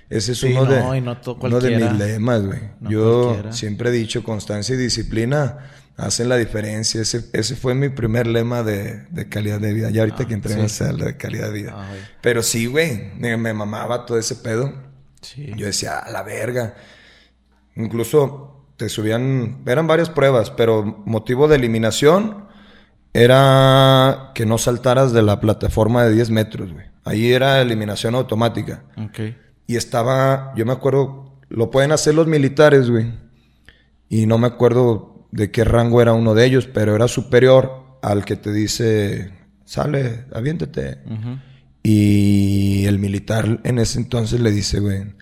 [0.09, 2.59] Ese es Sí, uno, no, de, no uno de mis lemas, güey.
[2.79, 3.53] No yo cualquiera.
[3.53, 7.01] siempre he dicho, constancia y disciplina hacen la diferencia.
[7.01, 9.89] Ese, ese fue mi primer lema de, de calidad de vida.
[9.89, 10.83] Ya ahorita Ah, que entremos sí.
[10.83, 11.73] la de calidad de vida.
[11.75, 11.89] Ah.
[12.21, 14.73] Pero sí, güey, me, me mamaba todo ese pedo.
[15.21, 15.51] Sí.
[15.55, 16.75] Yo decía, a la verga.
[17.75, 22.45] Incluso te subían, eran varias pruebas, pero motivo de eliminación
[23.13, 26.85] era que no saltaras de la plataforma de 10 metros, güey.
[27.03, 28.83] Ahí era eliminación automática.
[28.97, 29.19] Ok.
[29.67, 33.11] Y estaba, yo me acuerdo, lo pueden hacer los militares, güey.
[34.09, 38.25] Y no me acuerdo de qué rango era uno de ellos, pero era superior al
[38.25, 39.31] que te dice,
[39.65, 40.99] sale, aviéntate.
[41.05, 41.39] Ujú.
[41.83, 45.13] Y el militar en ese entonces le dice, güey.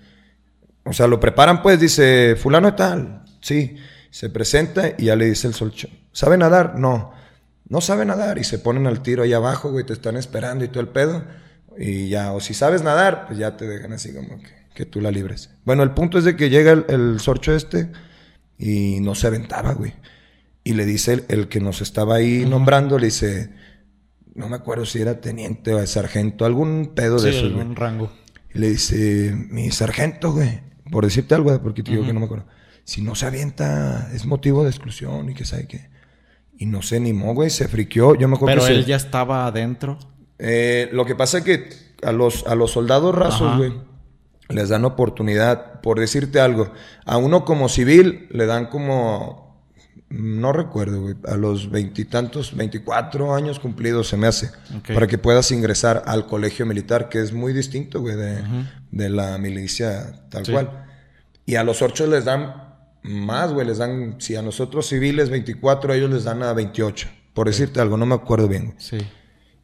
[0.86, 3.24] O sea, lo preparan, pues, dice, fulano tal.
[3.42, 3.76] Sí.
[4.10, 5.90] Se presenta y ya le dice el solcho.
[6.12, 6.80] ¿Sabe nadar?
[6.80, 7.12] No.
[7.68, 8.38] No sabe nadar.
[8.38, 9.86] Y se ponen al tiro ahí abajo, güey.
[9.86, 11.24] Te están esperando y todo el pedo.
[11.78, 15.02] Y ya, o si sabes nadar, pues ya te dejan así como que, que tú
[15.02, 15.52] la libres.
[15.66, 17.92] Bueno, el punto es de que llega el, el sorcho este
[18.58, 19.94] y no se aventaba, güey.
[20.64, 23.52] Y le dice el, el que nos estaba ahí nombrando, le dice,
[24.36, 27.62] no me acuerdo si era teniente o sargento, algún pedo de Sí, esos, güey.
[27.62, 28.12] algún rango.
[28.54, 30.60] Y le dice, mi sargento, güey,
[30.92, 32.46] por decirte algo, porque te digo que no me acuerdo.
[32.84, 35.90] Si no se avienta, es motivo de exclusión y que sabe qué.
[36.58, 38.16] Y no se animó, güey, se friqueó.
[38.16, 40.00] Yo me acuerdo Pero que él se- ya estaba adentro.
[40.40, 41.70] Eh, lo que pasa es que
[42.04, 43.58] a los, a los soldados rasos, Ajá.
[43.58, 43.74] güey,
[44.50, 46.72] les dan oportunidad, por decirte algo.
[47.06, 49.62] A uno como civil le dan como,
[50.10, 54.52] no recuerdo, güey, a los veintitantos, veinticuatro años cumplidos se me hace,
[54.94, 58.42] para que puedas ingresar al colegio militar, que es muy distinto, güey, de,
[58.92, 60.52] de la milicia tal Sí.
[60.54, 60.86] cual.
[61.46, 62.64] Y a los ocho les dan
[63.04, 67.08] más, güey, les dan, si a nosotros civiles 24, a ellos les dan a 28,
[67.34, 68.76] por decirte algo, no me acuerdo bien.
[68.78, 68.98] Sí.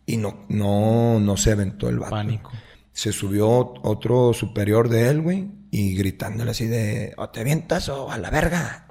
[0.06, 2.12] Y no, no, no se aventó el vato.
[2.12, 2.52] Pánico.
[2.94, 3.50] Se subió
[3.82, 8.30] otro superior de él, güey, y gritándole así de, o te avientas o a la
[8.30, 8.88] verga.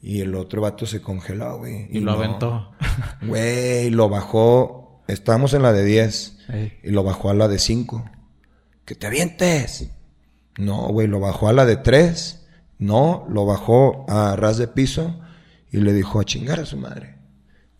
[0.00, 1.86] Y el otro vato se congeló, güey.
[1.90, 2.72] Y lo no- aventó.
[3.22, 5.02] Güey, lo bajó.
[5.08, 6.38] Estábamos en la de 10.
[6.50, 6.78] Ey.
[6.82, 8.04] Y lo bajó a la de 5.
[8.84, 9.88] Que te avientes.
[10.58, 12.46] No, güey, lo bajó a la de 3.
[12.78, 15.20] No, lo bajó a ras de piso.
[15.72, 17.13] Y le dijo a chingar a su madre.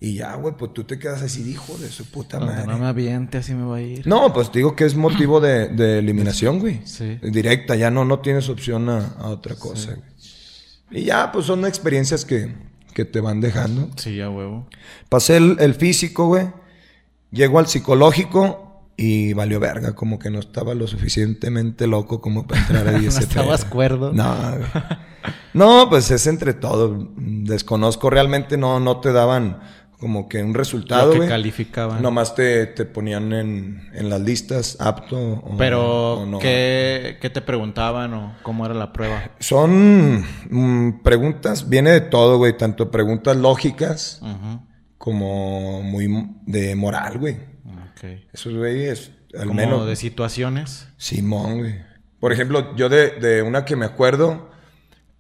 [0.05, 2.67] Y ya, güey, pues tú te quedas así, hijo de su puta madre.
[2.67, 4.07] no me aviente, así me va a ir.
[4.07, 6.83] No, pues digo que es motivo de, de eliminación, güey.
[6.85, 7.19] Sí.
[7.23, 11.01] Directa, ya no, no tienes opción a, a otra cosa, güey.
[11.03, 12.55] Y ya, pues son experiencias que,
[12.93, 13.89] que te van dejando.
[13.97, 14.69] Sí, a huevo.
[15.09, 16.49] Pasé el, el físico, güey.
[17.31, 19.95] Llego al psicológico y valió verga.
[19.95, 24.13] Como que no estaba lo suficientemente loco como para entrar ahí No ese estabas cuerdo.
[24.13, 24.37] No.
[25.55, 27.09] No, pues es entre todo.
[27.17, 28.11] Desconozco.
[28.11, 29.61] Realmente no, no te daban
[29.99, 31.29] como que un resultado, Lo que güey.
[31.29, 32.03] calificaban.
[32.03, 36.39] Nomás te, te ponían en, en las listas apto o, Pero, o no.
[36.39, 39.31] ¿qué, ¿qué te preguntaban o cómo era la prueba?
[39.41, 42.57] Son mm, preguntas, viene de todo, güey.
[42.57, 44.21] Tanto preguntas lógicas
[44.99, 46.09] como muy
[46.47, 47.35] de moral, güey.
[47.35, 48.05] Ok.
[48.33, 49.87] Esos güeyes, al Como menos.
[49.87, 50.89] de situaciones.
[50.97, 51.75] Simón, güey.
[52.21, 54.51] Por ejemplo, yo de, de una que me acuerdo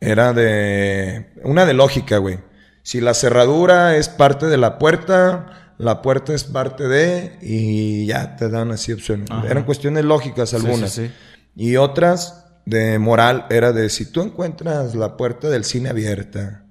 [0.00, 1.32] era de.
[1.44, 2.38] Una de lógica, güey.
[2.84, 7.38] Si la cerradura es parte de la puerta, la puerta es parte de.
[7.40, 9.30] Y ya te dan así opciones.
[9.30, 9.48] Ajá.
[9.48, 10.92] Eran cuestiones lógicas algunas.
[10.92, 11.12] sí, sí.
[11.56, 16.64] Y otras de moral era de si tú encuentras la puerta del cine abierta,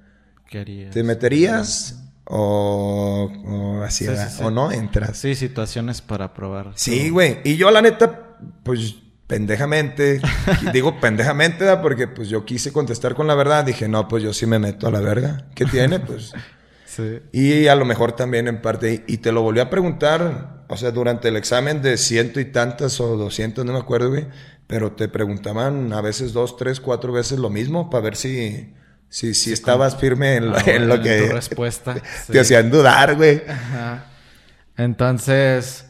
[0.47, 0.89] ¿Qué?
[0.91, 1.99] ¿te meterías?
[2.25, 4.05] O, o así,
[4.41, 5.17] o no entras.
[5.17, 6.73] Sí, situaciones para probar.
[6.75, 7.39] Sí, güey.
[7.43, 8.95] Y yo, la neta, pues
[9.27, 10.21] pendejamente,
[10.73, 11.81] digo pendejamente, ¿verdad?
[11.81, 13.63] porque pues yo quise contestar con la verdad.
[13.65, 15.45] Dije, no, pues yo sí me meto a la verga.
[15.55, 15.99] ¿Qué tiene?
[15.99, 16.33] Pues.
[16.85, 17.21] Sí.
[17.31, 19.03] Y a lo mejor también en parte.
[19.07, 22.99] Y te lo volví a preguntar, o sea, durante el examen de ciento y tantas
[22.99, 24.27] o doscientas, no me acuerdo, güey.
[24.67, 28.75] Pero te preguntaban a veces dos, tres, cuatro veces lo mismo para ver si,
[29.09, 31.95] si, si estabas firme en, lo- Ah, en lo en que tu respuesta.
[32.27, 32.37] te Sí.
[32.37, 33.41] hacían dudar, güey.
[33.49, 34.05] Ajá.
[34.77, 35.87] Entonces,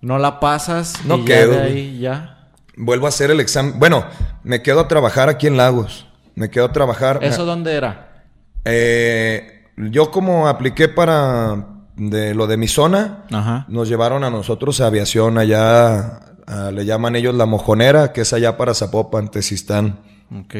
[0.00, 1.72] No la pasas No y ya quedo, de güey.
[1.72, 2.31] ahí ya.
[2.76, 3.78] Vuelvo a hacer el examen.
[3.78, 4.04] Bueno,
[4.44, 6.06] me quedo a trabajar aquí en Lagos.
[6.34, 7.18] Me quedo a trabajar.
[7.22, 8.22] ¿Eso dónde era?
[8.64, 13.66] Eh, yo como apliqué para de lo de mi zona, Ajá.
[13.68, 18.32] nos llevaron a nosotros a aviación allá, a- le llaman ellos la mojonera, que es
[18.32, 19.98] allá para Zapopan, Tezistán.
[20.34, 20.54] Ok.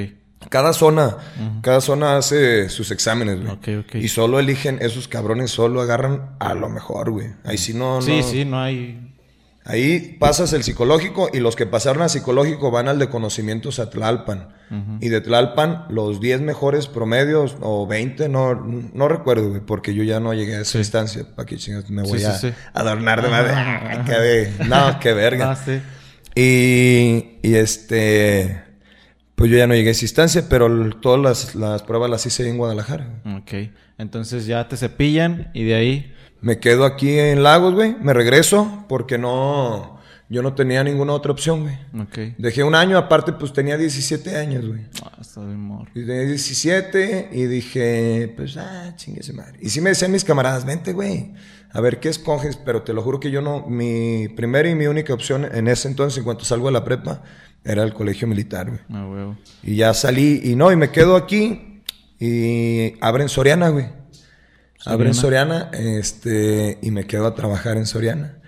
[0.51, 1.17] Cada zona,
[1.63, 3.53] cada zona hace sus exámenes, güey.
[3.53, 3.95] Ok, ok.
[3.95, 7.29] Y solo eligen, esos cabrones solo agarran a lo mejor, güey.
[7.45, 9.12] Ahí sí no, Sí, no- sí, no hay...
[9.65, 13.91] Ahí pasas el psicológico y los que pasaron a psicológico van al de conocimientos a
[13.91, 14.49] Tlalpan.
[15.01, 20.03] Y de Tlalpan, los 10 mejores promedios o 20, no, no recuerdo, güey, porque yo
[20.03, 21.27] ya no llegué a esa instancia.
[21.37, 22.53] ¿Para qué chingas me voy Sí, a sí.
[22.73, 23.51] adornar de madre?
[23.55, 24.05] Ah,
[24.67, 25.57] No, qué verga.
[25.63, 25.81] Ah.
[26.35, 28.63] Y, y este,
[29.35, 32.49] pues yo ya no llegué a esa instancia, pero todas las, las pruebas las hice
[32.49, 33.21] en Guadalajara.
[33.37, 33.71] Ok.
[33.99, 36.15] Entonces ya te cepillan y de ahí...
[36.43, 37.97] Me quedo aquí en Lagos, güey.
[38.03, 41.75] Me regreso porque no, yo no tenía ninguna otra opción, güey.
[42.03, 42.37] Ok.
[42.37, 44.81] Dejé un año, aparte pues tenía 17 años, güey.
[45.05, 45.71] Ah, está bien.
[45.95, 49.59] Y tenía 17 y dije, pues, ah, chingue su madre.
[49.61, 51.33] Y sí me decían mis camaradas, vente, güey,
[51.71, 54.87] a ver qué escoges, pero te lo juro que yo no, mi primera y mi
[54.87, 57.23] única opción en ese entonces, en cuanto salgo de la prepa,
[57.63, 58.81] era el colegio militar, güey.
[58.91, 59.39] Ah, huevo.
[59.63, 61.83] Y ya salí, y no, y me quedo aquí,
[62.19, 64.02] y abren Soriana, güey.
[64.85, 68.39] Abren Soriana, este, y me quedo a trabajar en Soriana.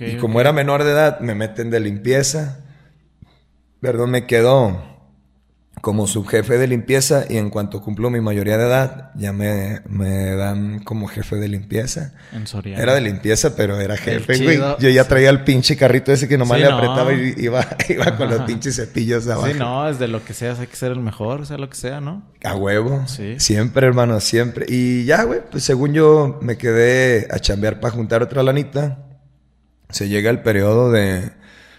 [0.00, 2.64] Y como era menor de edad, me meten de limpieza.
[3.80, 4.93] Perdón, me quedo
[5.80, 10.34] como subjefe de limpieza y en cuanto cumplo mi mayoría de edad, ya me, me
[10.34, 12.12] dan como jefe de limpieza.
[12.32, 12.82] En Soriana.
[12.82, 14.58] Era de limpieza, pero era jefe, güey.
[14.78, 16.76] Yo ya traía el pinche carrito ese que nomás Sí, le no.
[16.78, 19.48] apretaba y iba, iba con los pinches cepillos de abajo.
[19.48, 21.76] Sí, no, es de lo que seas, hay que ser el mejor, sea lo que
[21.76, 22.22] sea, ¿no?
[22.44, 23.04] A huevo.
[23.06, 23.34] Sí.
[23.38, 24.64] Siempre, hermano, siempre.
[24.68, 29.00] Y ya, güey, pues según yo me quedé a chambear para juntar otra lanita.
[29.90, 31.30] Se llega el periodo de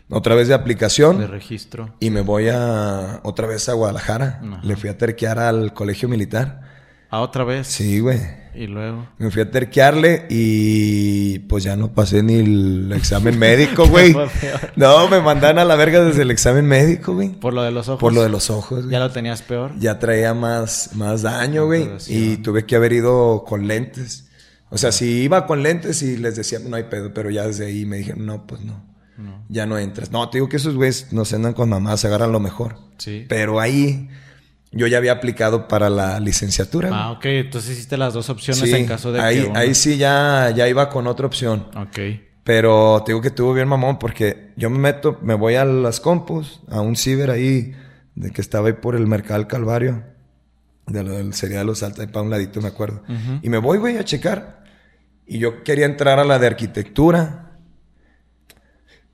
[0.09, 1.95] otra vez de aplicación De registro.
[1.99, 4.39] y me voy a otra vez a Guadalajara.
[4.43, 4.59] Ajá.
[4.63, 6.61] Le fui a terquear al colegio militar.
[7.09, 7.67] Ah, otra vez.
[7.67, 8.19] Sí, güey.
[8.55, 9.07] Y luego.
[9.17, 14.15] Me fui a terquearle y pues ya no pasé ni el examen médico, güey.
[14.75, 17.29] No, me mandan a la verga desde el examen médico, güey.
[17.29, 17.99] Por lo de los ojos.
[17.99, 19.71] Por lo de los ojos, güey Ya lo tenías peor.
[19.79, 21.89] ya traía más, más daño, güey.
[22.07, 24.27] Y tuve que haber ido con lentes.
[24.69, 27.67] O sea, si iba con lentes y les decía, no hay pedo, pero ya desde
[27.67, 28.83] ahí me dijeron, no, pues no.
[29.17, 29.43] No.
[29.49, 30.12] Ya no entras.
[30.12, 32.78] No, te digo que esos güeyes nos andan con mamás, se agarran lo mejor.
[32.97, 33.25] Sí.
[33.30, 34.10] Pero ahí
[34.71, 36.89] yo ya había aplicado para la licenciatura.
[36.91, 37.25] Ah, ok.
[37.25, 38.62] Entonces hiciste las dos opciones.
[38.69, 39.47] Sí, en caso de ahí, que.
[39.47, 41.67] uno- ahí sí ya, ya iba con otra opción.
[41.75, 41.99] Ok.
[42.43, 45.99] Pero te digo que estuvo bien mamón porque yo me meto, me voy a las
[45.99, 47.73] compus, a un ciber ahí,
[48.15, 50.04] de que estaba ahí por el Mercado del Calvario,
[50.86, 53.01] de lo del cereal de los alta y para un ladito, me acuerdo.
[53.41, 54.63] Y me voy, güey, a checar.
[55.25, 57.44] Y yo quería entrar a la de arquitectura,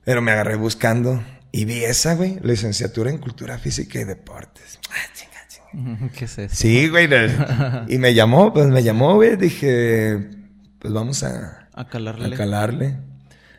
[0.04, 4.78] pero me agarré buscando y vi esa, güey, licenciatura en cultura física y deportes.
[4.90, 6.10] Ah, chinga, chinga.
[6.12, 6.54] ¿Qué es eso?
[6.56, 7.08] Sí, güey.
[7.08, 7.16] no.
[7.88, 9.36] y me llamó, pues me llamó, güey.
[9.36, 10.30] Dije,
[10.78, 12.34] pues vamos a, A calarle.
[12.34, 12.96] a calarle.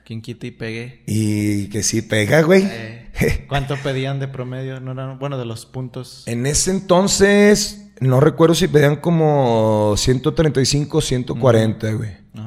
[0.05, 1.03] Quien quite y pegue.
[1.07, 2.63] Y que sí pega, güey.
[2.65, 4.79] Eh, ¿Cuánto pedían de promedio?
[4.81, 6.23] No eran, bueno, de los puntos.
[6.25, 12.09] en ese entonces, no recuerdo si pedían como 135, 140, güey.
[12.33, 12.42] Ajá.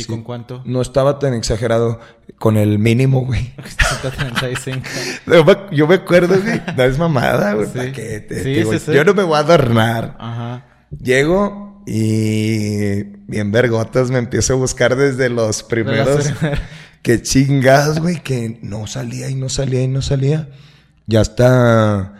[0.00, 0.62] ¿Y con cuánto?
[0.64, 2.00] No estaba tan exagerado
[2.38, 3.52] con el mínimo, güey.
[4.00, 4.80] 135.
[5.26, 6.60] Yo me, yo me acuerdo, güey.
[6.76, 7.66] No es mamada, güey.
[7.66, 7.72] Sí.
[7.78, 8.20] ¿pa' qué?
[8.20, 8.72] Te- Sí, digo.
[8.74, 10.16] Yo no me voy a adornar.
[10.18, 10.64] Ajá.
[11.02, 16.32] Llego y bien vergotas me empiezo a buscar desde los primeros.
[17.02, 20.48] que chingadas, güey, que no salía y no salía y no salía.
[21.06, 22.14] Ya está,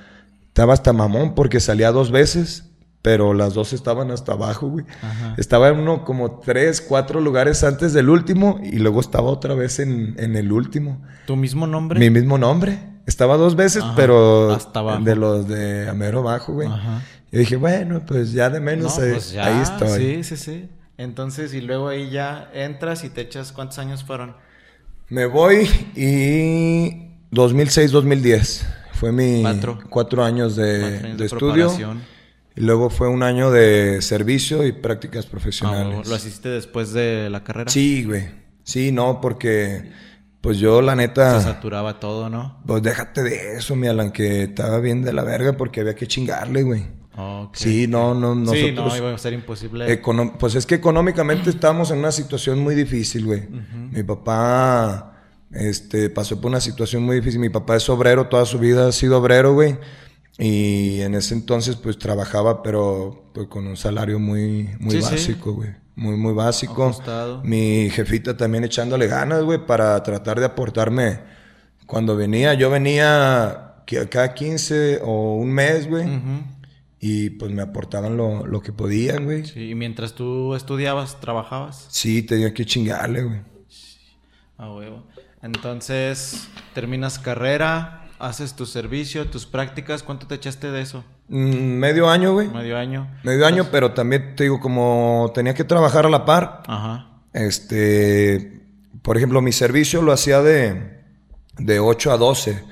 [0.48, 2.67] estaba hasta mamón porque salía dos veces,
[3.02, 4.84] pero las dos estaban hasta abajo, güey.
[5.02, 5.34] Ajá.
[5.38, 9.78] Estaba en uno como tres, cuatro lugares antes del último y luego estaba otra vez
[9.78, 11.00] en, en el último.
[11.26, 11.98] ¿Tu mismo nombre?
[12.00, 12.78] Mi mismo nombre.
[13.06, 15.02] Estaba dos veces, Ajá, pero hasta abajo.
[15.02, 16.68] de los de Amero Bajo, güey.
[16.68, 17.02] Ajá.
[17.32, 19.46] Y dije, bueno, pues ya de No, menos ahí, pues ya.
[19.46, 19.98] ahí estoy.
[19.98, 20.68] Sí, sí, sí.
[20.98, 23.52] Entonces, y luego ahí ya entras y te echas.
[23.52, 24.34] ¿Cuántos años fueron?
[25.08, 28.62] Me voy y 2006-2010.
[28.92, 29.78] Fue mi Cuatro.
[29.88, 31.96] cuatro años de, Cuatro años de de estudio.
[32.58, 36.08] Y luego fue un año de servicio y prácticas Ah, profesionales.
[36.08, 37.70] ¿Lo hiciste después de la carrera?
[37.70, 38.24] Sí, güey.
[38.64, 39.92] Sí, no, porque
[40.40, 41.40] pues yo la Se neta...
[41.40, 42.60] saturaba todo, ¿no?
[42.66, 46.08] Pues déjate de eso, mi Alan, que estaba bien de la verga porque había que
[46.08, 46.84] chingarle, güey.
[47.52, 48.60] Sí, no, no, nosotros...
[48.60, 50.00] Sí, no, iba a ser imposible.
[50.40, 53.42] Pues es que económicamente estábamos en una situación muy difícil, güey.
[53.92, 55.16] Mi papá
[55.52, 57.38] este, pasó por una situación muy difícil.
[57.38, 59.78] Mi papá es obrero, toda su vida ha sido obrero, güey.
[60.38, 65.10] Y en ese entonces, pues trabajaba, pero pues, con un salario muy, muy Sí, sí.
[65.10, 65.70] básico, güey.
[65.96, 66.84] muy, muy básico.
[66.84, 67.42] Ajustado.
[67.42, 71.20] Mi jefita también echándole ganas, güey, para tratar de aportarme.
[71.86, 76.06] Cuando venía, yo venía cada 15 o un mes, güey.
[77.00, 79.44] Y pues me aportaban lo, lo que podían, güey.
[79.44, 79.52] Sí.
[79.54, 81.88] Sí, y mientras tú estudiabas, trabajabas.
[82.28, 83.40] tenía que chingarle, güey.
[84.56, 85.04] A huevo.
[85.42, 90.02] Entonces, terminas carrera, haces tu servicio, tus prácticas.
[90.02, 91.04] ¿Cuánto te echaste de eso?
[91.28, 92.48] Mm, medio año, güey.
[92.48, 93.08] Medio año.
[93.22, 97.08] Medio año, pero también te digo, como tenía que trabajar a la par, Ajá.
[97.32, 98.62] este,
[99.02, 101.02] por ejemplo, mi servicio lo hacía de,
[101.58, 102.64] de 8 a 12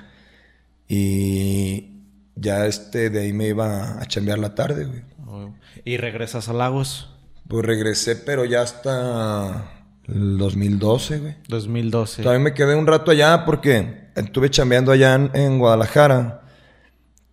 [0.89, 2.03] y
[2.35, 5.03] ya este, de ahí me iba a chambear la tarde, güey.
[5.19, 5.55] Huevo.
[5.85, 7.11] Y regresas a Lagos.
[7.49, 9.71] Pues regresé, pero ya hasta
[10.09, 11.37] el 2012, güey.
[11.49, 12.23] 2012.
[12.23, 16.43] También me quedé un rato allá porque estuve chambeando allá en, en Guadalajara.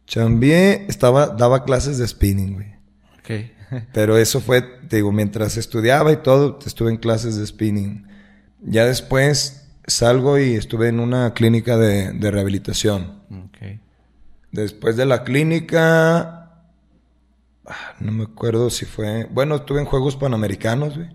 [0.05, 2.73] Chambeé, estaba, daba clases de spinning, güey.
[3.19, 3.84] Ok.
[3.93, 8.07] Pero eso fue, te digo, mientras estudiaba y todo, estuve en clases de spinning.
[8.61, 13.23] Ya después salgo y estuve en una clínica de, de rehabilitación.
[13.31, 13.79] Ok.
[14.51, 16.51] Después de la clínica,
[17.65, 21.09] ah, no me acuerdo si fue, bueno, estuve en Juegos Panamericanos, güey.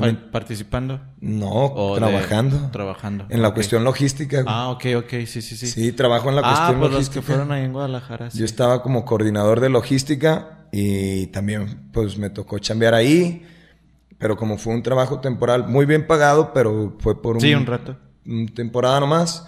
[0.00, 1.00] También- ¿Participando?
[1.20, 2.70] no, ¿O de- trabajando.
[2.70, 3.26] Trabajando.
[3.28, 4.54] En la cuestión logística, güey.
[4.54, 5.10] Ah, ok, ok.
[5.26, 5.66] Sí, sí, sí.
[5.66, 7.20] Sí, trabajo en la ah, cuestión pues los logística.
[7.20, 8.30] que fueron ahí en Guadalajara.
[8.30, 8.38] sí.
[8.38, 13.46] Yo estaba como coordinador de logística y también pues me tocó chambear ahí,
[14.18, 17.66] pero como fue un trabajo temporal muy bien pagado, pero fue por un, Sí, un
[17.66, 17.96] rato.
[18.26, 19.46] un temporada nomás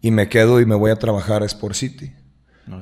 [0.00, 2.12] y me quedo y me voy a trabajar a Sport City,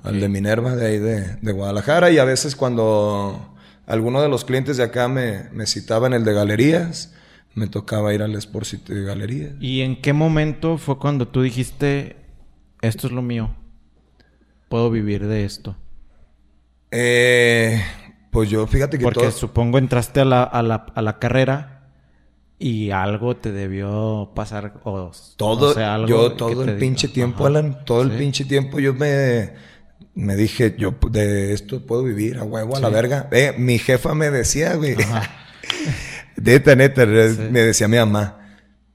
[0.04, 3.54] al de Minerva de ahí de, de Guadalajara y a veces cuando
[3.88, 7.14] alguno de los clientes de acá me, me citaba en el de galerías,
[7.54, 9.52] me tocaba ir al Sport City de galerías.
[9.60, 12.16] ¿Y en qué momento fue cuando tú dijiste,
[12.82, 13.56] esto es lo mío?
[14.68, 15.76] Puedo vivir de esto.
[16.90, 17.82] Eh,
[18.30, 21.90] pues yo fíjate que Porque todo- supongo entraste a la, a, la, a la carrera
[22.58, 24.80] y algo te debió pasar.
[24.84, 27.58] O, Todo, o sea, algo yo todo el pinche tiempo, Ajá.
[27.58, 29.52] Alan, todo el pinche tiempo yo me,
[30.18, 33.28] me dije, yo de esto puedo vivir a huevo a la verga.
[33.30, 34.96] Eh, mi jefa me decía, güey.
[36.36, 38.34] neta, neta, me decía mi mamá.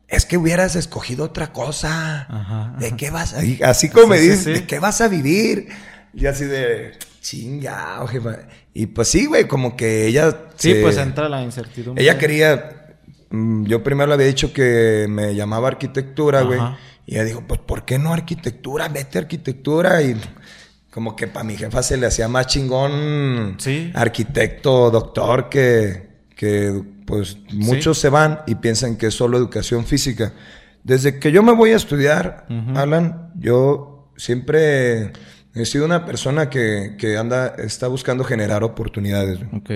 [0.07, 2.27] Es que hubieras escogido otra cosa.
[2.29, 4.45] Ajá, ¿De qué vas a Así como me Sí, dices.
[4.45, 5.69] ¿de qué vas a vivir?
[6.13, 8.39] Y así de, chingado, jefa.
[8.73, 10.37] Y pues sí, güey, como que ella...
[10.57, 12.03] Sí, se- pues entra la incertidumbre.
[12.03, 12.95] ella quería,
[13.31, 16.59] mm, yo primero le había dicho que me llamaba arquitectura, güey.
[17.05, 18.87] Y ella dijo, pues, ¿por qué no arquitectura?
[18.89, 20.01] Vete a arquitectura.
[20.03, 20.15] Y
[20.93, 23.91] como que para mi jefa se le hacía más chingón Sí.
[23.95, 30.33] arquitecto, doctor, que, que pues muchos se van y piensan que es solo educación física.
[30.83, 32.77] Desde que yo me voy a estudiar, Ujú.
[32.77, 35.13] Alan, yo siempre
[35.55, 39.39] he sido una persona que, que anda, está buscando generar oportunidades.
[39.53, 39.71] Ok.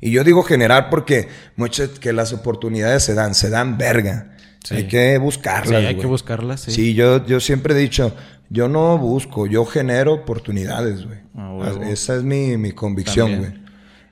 [0.00, 4.36] Y yo digo generar porque muchas que las oportunidades se dan, se dan verga.
[4.64, 4.74] Sí.
[4.74, 5.80] Hay que buscarlas.
[5.80, 6.70] Sí, hay que buscarlas, sí.
[6.72, 8.14] Sí, yo, yo siempre he dicho,
[8.50, 11.18] yo no busco, yo genero oportunidades, güey.
[11.36, 11.70] Ah.
[11.88, 13.52] Esa es mi, mi convicción, güey.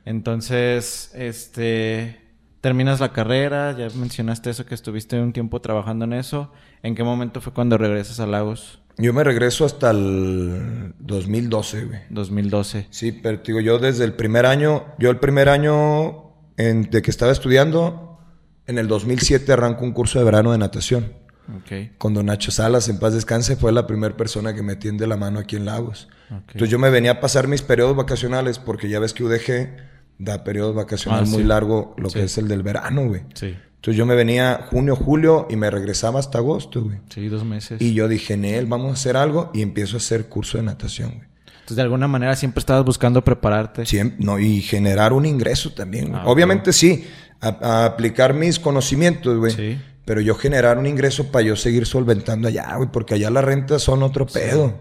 [0.05, 2.20] Entonces, este,
[2.61, 6.53] terminas la carrera, ya mencionaste eso que estuviste un tiempo trabajando en eso.
[6.82, 8.80] ¿En qué momento fue cuando regresas a Lagos?
[8.99, 11.99] Yo me regreso hasta el 2012, güey.
[12.11, 12.87] 2012.
[12.91, 17.11] Sí, pero digo, yo desde el primer año, yo el primer año en- de que
[17.11, 18.18] estaba estudiando,
[18.66, 21.12] en el 2007 arranco un curso de verano de natación.
[21.49, 21.97] Ok.
[21.99, 25.16] Con don Nacho Salas, en paz descanse, fue la primera persona que me tiende la
[25.16, 26.09] mano aquí en Lagos.
[26.30, 29.76] Entonces yo me venía a pasar mis periodos vacacionales, porque ya ves que UDG
[30.18, 31.49] da periodos vacacionales Ah, muy sí.
[31.49, 32.18] largo, lo Sí.
[32.18, 33.22] que es el del verano, güey.
[33.34, 33.55] Sí.
[33.76, 36.99] Entonces yo me venía junio, julio y me regresaba hasta agosto, güey.
[37.11, 37.80] Sí, dos meses.
[37.80, 41.11] Y yo dije, Nel, vamos a hacer algo y empiezo a hacer curso de natación,
[41.11, 41.28] güey.
[41.47, 43.86] Entonces, de alguna manera siempre estabas buscando prepararte.
[43.86, 46.09] Siempre, no, y generar un ingreso también.
[46.11, 46.20] güey.
[46.20, 47.07] Ah, Obviamente sí,
[47.40, 49.53] a, a aplicar mis conocimientos, güey.
[49.53, 49.78] Sí.
[50.07, 53.82] Pero yo generar un ingreso para yo seguir solventando allá, güey, porque allá las rentas
[53.82, 54.72] son otro pedo.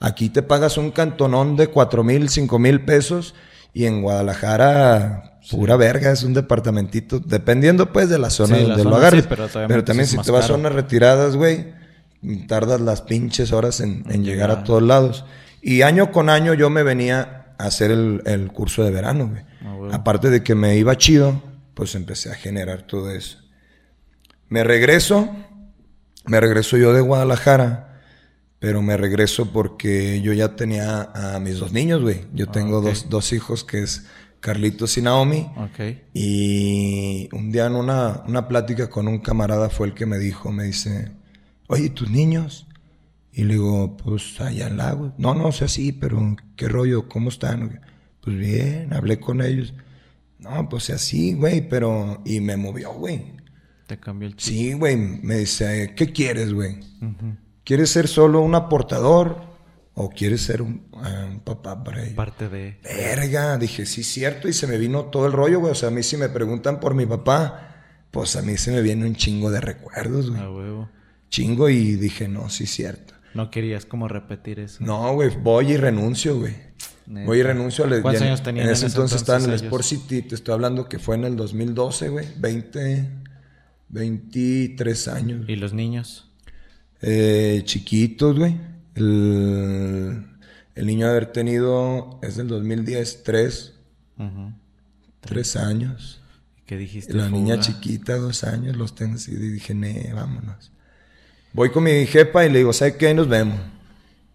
[0.00, 3.34] Aquí te pagas un cantonón de cuatro mil, cinco mil pesos
[3.72, 8.68] y en Guadalajara, pura verga, es un departamentito, dependiendo pues de la zona Sí, la
[8.76, 9.24] donde lo agarres.
[9.24, 9.28] sí,
[9.68, 11.72] pero también si te vas a zonas retiradas, güey,
[12.48, 15.24] tardas las pinches horas en, en llegar a todos lados.
[15.60, 19.42] Y año con año yo me venía a hacer el, el curso de verano, güey.
[19.64, 19.94] Ah, bueno.
[19.94, 21.42] Aparte de que me iba chido,
[21.74, 23.38] pues empecé a generar todo eso.
[24.48, 25.28] Me regreso,
[26.26, 28.02] me regreso yo de Guadalajara,
[28.58, 32.22] pero me regreso porque yo ya tenía a mis dos niños, güey.
[32.32, 34.06] Yo tengo Ah, dos, dos hijos que es
[34.40, 35.48] Carlitos y Naomi.
[35.56, 35.80] Ok.
[36.12, 40.52] Y un día en una, una plática con un camarada fue el que me dijo,
[40.52, 41.10] me dice,
[41.66, 42.66] oye, ¿tus niños?
[43.32, 45.12] Y le digo, pues allá en Lagos.
[45.18, 47.08] No, no, o sea, sí, pero ¿qué rollo?
[47.08, 47.80] ¿Cómo están?
[48.20, 49.74] Pues bien, hablé con ellos.
[50.38, 52.22] No, pues así, güey, pero...
[52.24, 53.33] Y me movió, güey.
[53.86, 54.54] Te cambió el chip.
[54.54, 54.96] Sí, güey.
[54.96, 56.80] Me dice, ¿qué quieres, güey?
[57.64, 59.42] ¿Quieres ser solo un aportador
[59.94, 62.16] o quieres ser un, ah, un papá para ella?
[62.16, 62.78] Parte de...
[62.82, 65.72] Verga, dije, sí, cierto, y se me vino todo el rollo, güey.
[65.72, 68.80] O sea, a mí si me preguntan por mi papá, pues a mí se me
[68.82, 70.40] viene un chingo de recuerdos, güey.
[70.42, 70.88] A huevo.
[71.28, 73.14] Chingo y dije, no, sí, cierto.
[73.34, 74.82] No querías como repetir eso.
[74.84, 76.54] No, güey, voy y renuncio, güey.
[77.06, 77.26] Neta.
[77.26, 77.84] Voy y renuncio.
[77.84, 80.22] al- ¿Cuántos ya- años tenían En en ese entonces estaba en el entonces Sport City,
[80.22, 82.26] te estoy hablando que fue en el 2012, güey.
[82.38, 83.08] 20,
[83.94, 85.48] 23 años.
[85.48, 86.28] ¿Y los niños?
[87.00, 88.56] Eh, chiquitos, güey.
[88.96, 90.26] El,
[90.74, 93.72] el niño haber tenido, es del 2010, 3,
[94.18, 94.52] Ujú.
[95.20, 96.20] 3 años.
[96.66, 97.12] ¿Qué dijiste?
[97.14, 99.32] La niña chiquita, dos años, los tengo así.
[99.32, 100.72] Y dije, nee, vámonos.
[101.52, 103.08] Voy con mi jefa y le digo, ¿sabes qué?
[103.08, 103.60] Ahí nos vemos.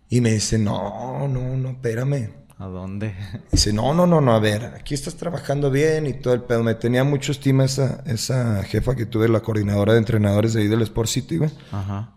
[0.10, 2.30] Y me dice, no, no, no, espérame.
[2.60, 3.16] ¿A dónde?
[3.54, 6.62] Dice, no, no, no, no, a ver, aquí estás trabajando bien y todo el pedo.
[6.62, 10.68] Me tenía mucho estima esa, esa jefa que tuve, la coordinadora de entrenadores de ahí
[10.68, 11.50] del Sport City, güey.
[11.72, 12.12] Ajá.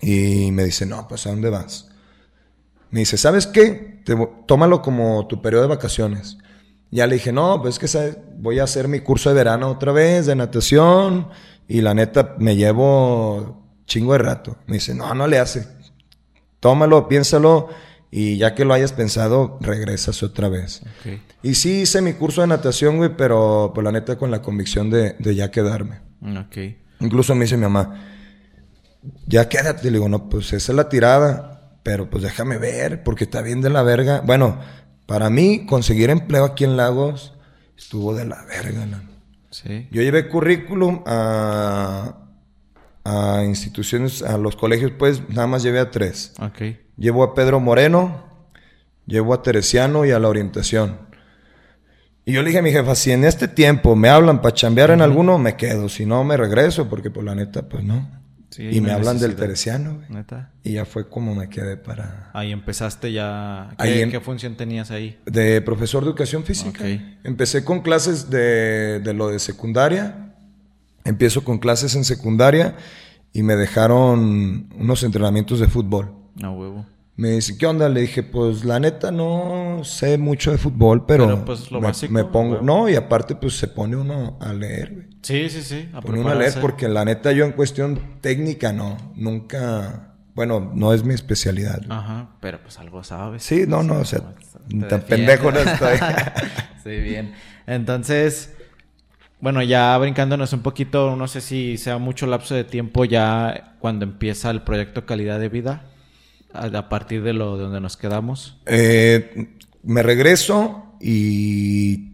[0.00, 1.88] Y me dice, no, pues ¿a dónde vas?
[2.92, 4.00] Me dice, ¿sabes qué?
[4.04, 6.38] Te tómalo como tu periodo de vacaciones.
[6.92, 8.18] Ya le dije, no, pues es que ¿sabes?
[8.38, 11.28] voy a hacer mi curso de verano otra vez, de natación.
[11.66, 14.58] Y la neta, me llevo chingo de rato.
[14.68, 15.66] Me dice, no, no le hace.
[16.60, 17.68] Tómalo, piénsalo.
[18.10, 20.82] Y ya que lo hayas pensado, regresas otra vez.
[20.82, 21.20] Ok.
[21.42, 24.90] Y sí hice mi curso de natación, güey, pero pues la neta con la convicción
[24.90, 26.00] de, de ya quedarme.
[26.22, 26.56] Ok.
[27.00, 28.02] Incluso me dice mi mamá,
[29.26, 29.84] ya quédate.
[29.84, 33.60] Le digo, no, pues esa es la tirada, pero pues déjame ver, porque está bien
[33.60, 34.22] de la verga.
[34.24, 34.58] Bueno,
[35.06, 37.34] para mí, conseguir empleo aquí en Lagos
[37.76, 39.00] estuvo de la verga, ¿no?
[39.50, 39.88] Sí.
[39.90, 42.27] Yo llevé currículum a,
[43.08, 46.32] a instituciones, a los colegios, pues nada más llevé a tres.
[46.40, 46.76] Ok.
[46.96, 48.24] Llevo a Pedro Moreno,
[49.06, 50.98] llevo a Teresiano y a la orientación.
[52.24, 54.90] Y yo le dije a mi jefa, si en este tiempo me hablan para chambear
[54.90, 55.88] en alguno, me quedo.
[55.88, 58.18] Si no, me regreso, porque por la neta, pues no.
[58.50, 59.36] Sí, y me hablan del necesidad.
[59.40, 60.06] Teresiano, güey.
[60.10, 60.52] Neta.
[60.64, 62.30] Y ya fue como me quedé para...
[62.34, 63.68] Ahí empezaste ya.
[63.78, 65.18] ¿Qué, Ahí em- qué función tenías ahí?
[65.26, 66.82] De profesor de educación física.
[66.82, 67.00] Ok.
[67.24, 70.27] Empecé con clases de, de lo de secundaria.
[71.08, 72.76] Empiezo con clases en secundaria
[73.32, 76.12] y me dejaron unos entrenamientos de fútbol.
[76.42, 76.84] A huevo.
[77.16, 77.88] Me dice, ¿qué onda?
[77.88, 81.88] Le dije, pues la neta no sé mucho de fútbol, pero, Pero, pues, lo me,
[81.88, 82.60] básico, me pongo...
[82.60, 85.06] No, y aparte pues se pone uno a leer, güey.
[85.22, 85.88] Sí, sí, sí.
[85.94, 90.14] A Pone uno a leer porque la neta yo en cuestión técnica no, nunca...
[90.34, 91.78] Bueno, no es mi especialidad.
[91.78, 91.98] güey.
[91.98, 93.42] Ajá, pero pues algo sabes.
[93.42, 94.20] Sí, no, no, o sea,
[94.88, 95.96] tan pendejo no estoy.
[96.84, 97.34] sí, bien.
[97.66, 98.54] Entonces,
[99.40, 104.04] bueno, ya brincándonos un poquito, no sé si sea mucho lapso de tiempo ya cuando
[104.04, 105.84] empieza el proyecto Calidad de Vida,
[106.52, 108.58] a, partir de lo de donde nos quedamos.
[108.66, 112.12] Eh, me regreso y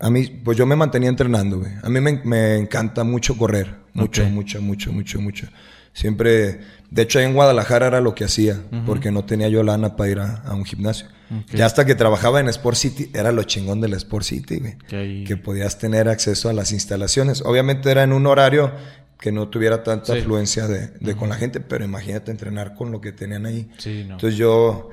[0.00, 1.72] a mí, pues yo me mantenía entrenando, güey.
[1.82, 3.84] A mí me, me encanta mucho correr.
[3.94, 5.46] Mucho, mucho, mucho, mucho, mucho.
[5.94, 9.96] Siempre, de hecho, ahí en Guadalajara era lo que hacía, porque no tenía yo lana
[9.96, 11.06] para ir a, a un gimnasio.
[11.52, 15.24] Ya hasta que trabajaba en Sport City, era lo chingón del Sport City, güey.
[15.24, 17.40] Que podías tener acceso a las instalaciones.
[17.42, 18.70] Obviamente era en un horario
[19.18, 20.20] que no tuviera tanta Sí.
[20.20, 23.70] afluencia de, de con la gente, pero imagínate entrenar con lo que tenían ahí.
[23.78, 24.14] Sí, no.
[24.14, 24.90] Entonces yo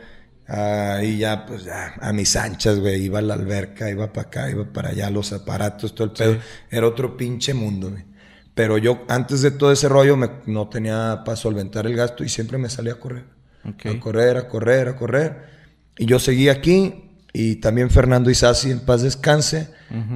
[0.48, 4.50] ahí ya, pues ya, a mis anchas, güey, iba a la alberca, iba para acá,
[4.50, 6.38] iba para allá, los aparatos, todo el pedo.
[6.70, 8.04] Era otro pinche mundo, güey.
[8.62, 12.30] Pero yo, antes de todo ese rollo, me- no tenía para solventar el gasto y
[12.30, 13.24] siempre me salía a correr.
[13.68, 13.86] Ok.
[13.88, 15.38] A correr, a correr, a correr.
[15.98, 19.70] Y yo seguí aquí y también Fernando Isasi, en paz descanse.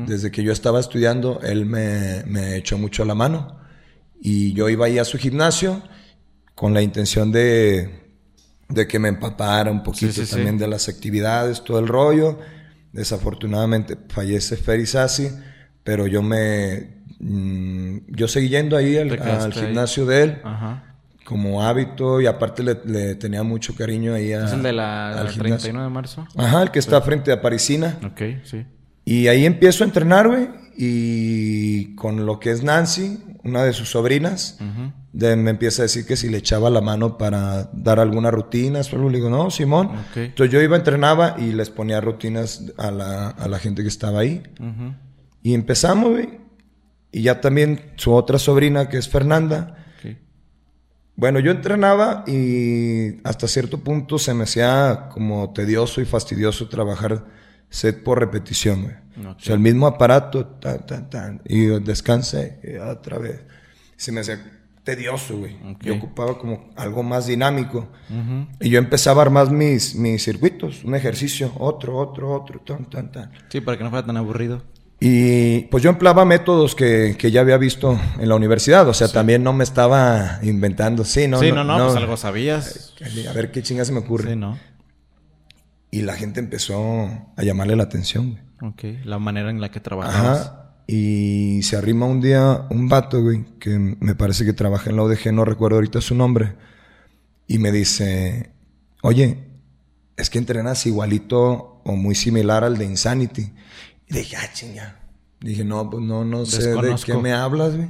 [0.06, 3.60] Desde que yo estaba estudiando, él me, me echó mucho la mano.
[4.22, 5.82] Y yo iba ahí a su gimnasio
[6.54, 7.90] con la intención de,
[8.70, 10.32] de que me empapara un poquito Sí, sí, sí.
[10.36, 12.38] también de las actividades, todo el rollo.
[12.94, 15.30] Desafortunadamente fallece Fer Isasi,
[15.84, 17.04] pero yo me...
[17.30, 19.52] mm, yo seguí yendo ahí al, al ahí.
[19.52, 20.96] gimnasio de él Ajá.
[21.26, 25.10] como hábito y aparte le, le tenía mucho cariño ahí a, ¿Es el de la
[25.20, 25.82] al 31 gimnasio.
[25.84, 26.28] de marzo?
[26.38, 27.98] Ajá, el que está frente a Parisina.
[28.06, 28.66] Ok, sí.
[29.06, 30.48] Y ahí empiezo a entrenar, güey.
[30.78, 34.92] Y con lo que es Nancy, una de sus sobrinas, Ujú.
[35.14, 38.82] de- me empieza a decir que si le echaba la mano para dar alguna rutina.
[38.84, 39.88] Solo le digo, no, Simón.
[39.88, 40.18] Ok.
[40.18, 44.20] Entonces yo iba, entrenaba y les ponía rutinas a la, a la gente que estaba
[44.22, 44.42] ahí.
[44.60, 44.94] Ujú.
[45.44, 46.45] Y empezamos, güey.
[47.16, 49.78] Y ya también su otra sobrina, que es Fernanda,
[51.16, 57.24] bueno, yo entrenaba y hasta cierto punto se me hacía como tedioso y fastidioso trabajar
[57.70, 58.96] set por repetición, güey.
[59.30, 59.38] Ok.
[59.38, 63.46] O sea, el mismo aparato, tan, tan, tan, y descanse y otra vez.
[63.96, 65.56] Se me hacía tedioso, güey.
[65.72, 65.84] Ok.
[65.84, 67.88] Yo ocupaba como algo más dinámico.
[68.60, 73.10] Y yo empezaba a armar mis, mis circuitos, un ejercicio, otro, otro, otro, tan, tan,
[73.14, 73.32] tan.
[73.48, 74.75] Sí, para que no fuera tan aburrido.
[75.00, 78.88] Y pues yo empleaba métodos que, que ya había visto en la universidad.
[78.88, 81.04] O sea, también no me estaba inventando.
[81.04, 82.94] Sí, no, sí, no, no, pues algo sabías.
[83.30, 84.32] A ver qué chingas se me ocurre.
[84.32, 84.58] Sí, ¿no?
[85.92, 88.44] Y la gente empezó a llamarle la atención, güey.
[88.72, 90.42] Ok, la manera en la que trabajabas.
[90.42, 90.62] Ajá.
[90.88, 95.04] Y se arrima un día un vato, güey, que me parece que trabaja en la
[95.04, 96.56] ODG, no recuerdo ahorita su nombre.
[97.48, 98.52] Y me dice,
[99.02, 99.46] oye,
[100.18, 103.52] es que entrenas igualito o muy similar al de Insanity.
[104.08, 105.00] Y dije, ah, chinga.
[105.40, 107.90] Dije, no, pues no, no sé de qué me hablas, güey.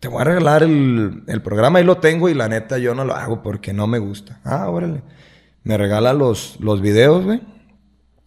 [0.00, 3.04] Te voy a regalar el, el programa, ahí lo tengo y la neta yo no
[3.04, 4.40] lo hago porque no me gusta.
[4.44, 5.02] Ah, órale.
[5.62, 7.40] Me regala los, los videos, güey.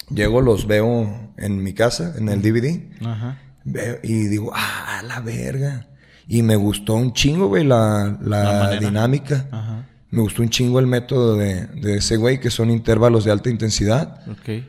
[0.09, 2.82] Llego, los veo en mi casa, en el DVD.
[3.05, 3.39] Ajá.
[3.65, 5.88] Veo y digo, ah, la verga.
[6.28, 9.47] Y me gustó un chingo, güey, la, la, dinámica.
[9.51, 9.86] Ajá.
[10.11, 13.49] Me gustó un chingo el método de, de ese güey, que son intervalos de alta
[13.49, 14.63] intensidad Ok.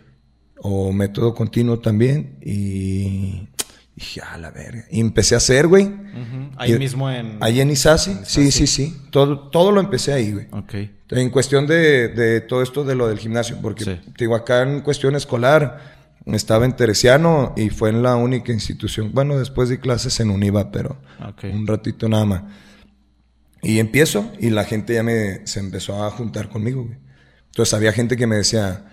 [0.58, 2.38] O método continuo también.
[2.42, 3.48] Y
[3.94, 4.84] dije, ah, la verga.
[4.90, 5.90] Y empecé a hacer, güey.
[6.56, 7.38] Ahí Y- mismo en...
[7.40, 8.16] Ahí en Isasi.
[8.24, 8.96] Sí, sí, sí.
[9.10, 10.46] Todo, todo lo empecé ahí, güey.
[10.52, 10.74] Ok.
[11.10, 14.00] En cuestión de, de todo esto de lo del gimnasio, porque Sí.
[14.18, 15.94] digo, acá en cuestión escolar
[16.26, 19.12] estaba en Teresiano y fue en la única institución.
[19.14, 21.44] Bueno, después de clases en Univa, pero Ok.
[21.52, 22.42] un ratito nada más.
[23.62, 26.84] Y empiezo y la gente ya me se empezó a juntar conmigo.
[26.84, 26.98] güey.
[27.46, 28.84] Entonces había gente que me decía,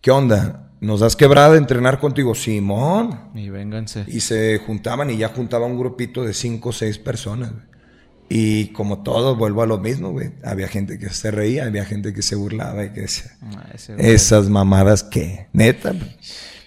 [0.00, 0.71] ¿qué onda?
[0.82, 2.34] ¿Nos das quebrada de entrenar contigo?
[2.34, 3.30] Simón.
[3.34, 4.04] Y vénganse.
[4.08, 7.52] Y se juntaban y ya juntaba un grupito de cinco o seis personas.
[8.28, 10.32] Y como todo, vuelvo a lo mismo, güey.
[10.42, 14.48] Había gente que se reía, había gente que se burlaba y que decía, Ah, esas
[14.48, 15.94] mamadas que, neta.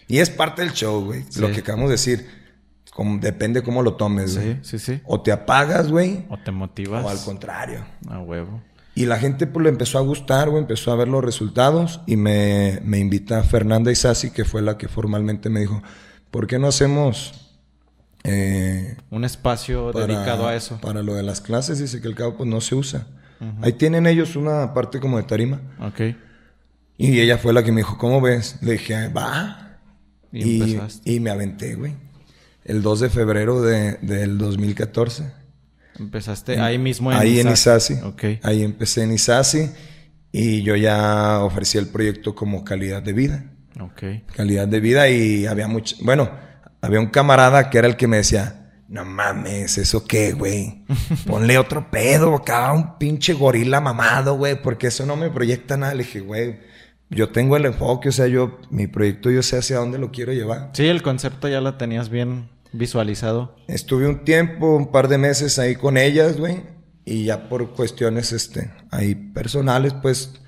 [0.07, 1.25] Y es parte del show, güey.
[1.37, 2.25] Lo que acabamos de decir,
[2.93, 4.53] como- depende cómo lo tomes, güey.
[4.61, 5.01] Sí, sí, sí.
[5.05, 7.03] O te apagas, güey, O te motivas.
[7.03, 7.83] o al contrario.
[8.07, 8.61] A huevo.
[8.95, 12.15] Y la gente pues le empezó a gustar, güey, empezó a ver los resultados y
[12.15, 15.83] me, me invita Fernanda Isasi, que fue la que formalmente me dijo,
[16.31, 17.51] ¿por qué no hacemos
[18.23, 20.79] eh, Un espacio para- dedicado a eso.
[20.81, 23.07] Para lo de las clases, dice que el cabo pues no se usa.
[23.61, 25.59] Ahí tienen ellos una parte como de tarima.
[25.79, 26.15] Ok.
[26.97, 28.57] Y ella fue la que me dijo, ¿cómo ves?
[28.61, 29.77] Le dije, va.
[30.31, 31.11] Y, Y, empezaste.
[31.11, 31.93] y me aventé, güey.
[32.63, 35.31] El 2 de febrero de, del 2014.
[35.99, 37.93] Empezaste ahí mismo en Ahí en Isasi.
[37.93, 38.05] Isasi.
[38.05, 38.23] Ok.
[38.43, 39.71] Ahí empecé en Isasi.
[40.31, 43.45] Y yo ya ofrecí el proyecto como calidad de vida.
[43.79, 44.03] Ok.
[44.35, 45.95] Calidad de vida y había mucho...
[46.01, 46.29] Bueno,
[46.81, 48.61] había un camarada que era el que me decía...
[48.87, 50.83] No mames, ¿eso qué, güey?
[51.25, 55.95] Ponle otro pedo, acá un pinche gorila mamado, güey, porque eso no me proyecta nada.
[55.95, 56.59] Le dije, güey,
[57.09, 60.33] yo tengo el enfoque, o sea, yo, mi proyecto yo sé hacia dónde lo quiero
[60.33, 60.69] llevar.
[60.73, 63.55] Sí, el concepto ya lo tenías bien visualizado.
[63.67, 66.63] Estuve un tiempo, un par de meses ahí con ellas, güey,
[67.05, 70.41] y ya por cuestiones, este, ahí personales, pues,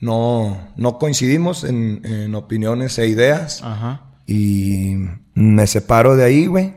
[0.00, 4.12] no, no coincidimos en, en opiniones e ideas, Ajá.
[4.26, 4.94] y
[5.34, 6.74] me separo de ahí, güey.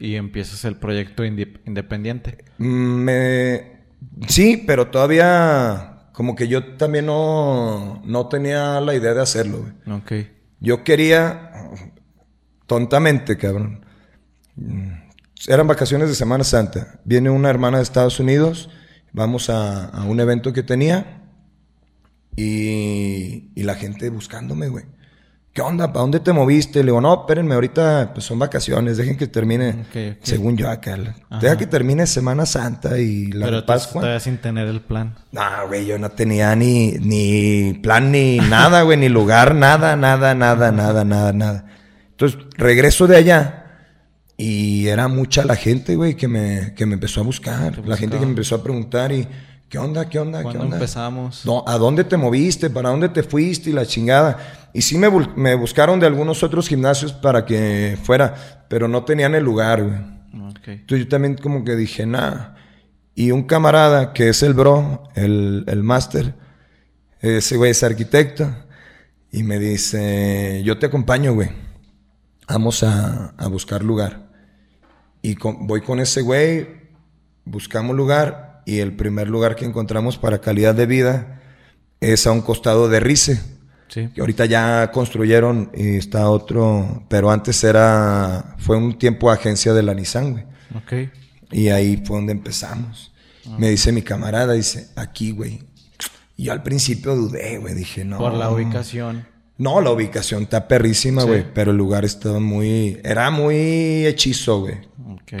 [0.00, 2.44] Y empiezas el proyecto inde- independiente.
[2.58, 3.78] Me...
[4.28, 9.98] Sí, pero todavía como que yo también no, no tenía la idea de hacerlo, güey.
[9.98, 10.12] Ok.
[10.60, 11.52] Yo quería,
[12.66, 13.84] tontamente, cabrón.
[15.46, 17.00] Eran vacaciones de Semana Santa.
[17.04, 18.68] Viene una hermana de Estados Unidos,
[19.12, 21.22] vamos a, a un evento que tenía
[22.36, 24.84] y, y la gente buscándome, güey.
[25.52, 25.88] ¿Qué onda?
[25.88, 26.80] ¿Para dónde te moviste?
[26.80, 30.18] Le digo, no, espérenme, ahorita pues son vacaciones, dejen que termine, Ok, ok.
[30.22, 30.96] según yo acá.
[31.40, 34.02] Deja que termine Semana Santa y la Pero Pascua.
[34.02, 35.16] todavía sin tener el plan.
[35.32, 40.32] No, güey, yo no tenía ni, ni plan ni nada, güey, ni lugar, nada, nada,
[40.34, 41.64] nada, nada, nada, nada.
[42.10, 43.64] Entonces, regreso de allá
[44.40, 47.84] y era mucha la gente, güey, que me, que me empezó a buscar.
[47.84, 49.26] La gente que me empezó a preguntar y,
[49.68, 50.76] ¿qué onda, qué onda, qué ¿Cuándo onda?
[50.76, 51.44] empezamos?
[51.44, 52.70] No, ¿A dónde te moviste?
[52.70, 53.70] ¿Para dónde te fuiste?
[53.70, 54.70] Y la chingada.
[54.72, 59.34] Y sí me, me buscaron de algunos otros gimnasios para que fuera, pero no tenían
[59.34, 59.98] el lugar, güey.
[60.66, 62.54] Entonces yo también como que dije, nada.
[63.16, 66.34] Y un camarada que es el bro, el, el máster,
[67.20, 68.54] ese güey es arquitecto,
[69.32, 71.48] y me dice, yo te acompaño, güey.
[72.48, 74.27] Vamos a, a buscar lugar.
[75.22, 76.66] Y con- voy con ese güey,
[77.44, 81.40] buscamos lugar, y el primer lugar que encontramos para calidad de vida
[82.00, 83.40] es a un costado de Rice
[83.88, 84.08] Sí.
[84.14, 89.82] que ahorita ya construyeron y está otro, pero antes era, fue un tiempo agencia de
[89.82, 90.44] la Nissan, güey.
[90.76, 91.10] Ok.
[91.52, 93.12] Y ahí fue donde empezamos.
[93.58, 95.62] Me dice mi camarada, dice, aquí, güey.
[96.36, 98.18] Y yo al principio dudé, güey, dije, no.
[98.18, 99.26] Por la ubicación.
[99.58, 101.28] No, la ubicación está perrísima, Sí.
[101.28, 104.76] güey, pero el lugar estaba muy, era muy hechizo, güey.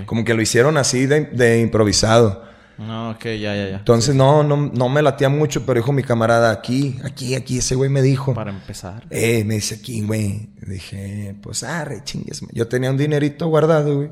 [0.06, 2.44] Como que lo hicieron así de, de improvisado.
[2.78, 3.76] No, ok, ya, ya, ya.
[3.78, 7.74] Entonces no, no, no me latía mucho, pero dijo mi camarada, aquí, aquí, aquí, ese
[7.74, 8.34] güey me dijo.
[8.34, 9.04] Para empezar.
[9.10, 10.50] Eh, me dice aquí, güey.
[10.66, 12.42] Dije, pues arre, chingues.
[12.52, 14.10] Yo tenía un dinerito guardado, güey.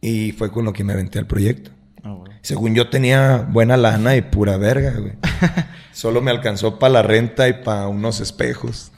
[0.00, 1.70] Y fue con lo que me aventé al proyecto.
[2.04, 2.16] Ah.
[2.40, 5.12] Según yo tenía buena lana y pura verga, güey.
[5.92, 8.92] Solo me alcanzó para la renta y para unos espejos.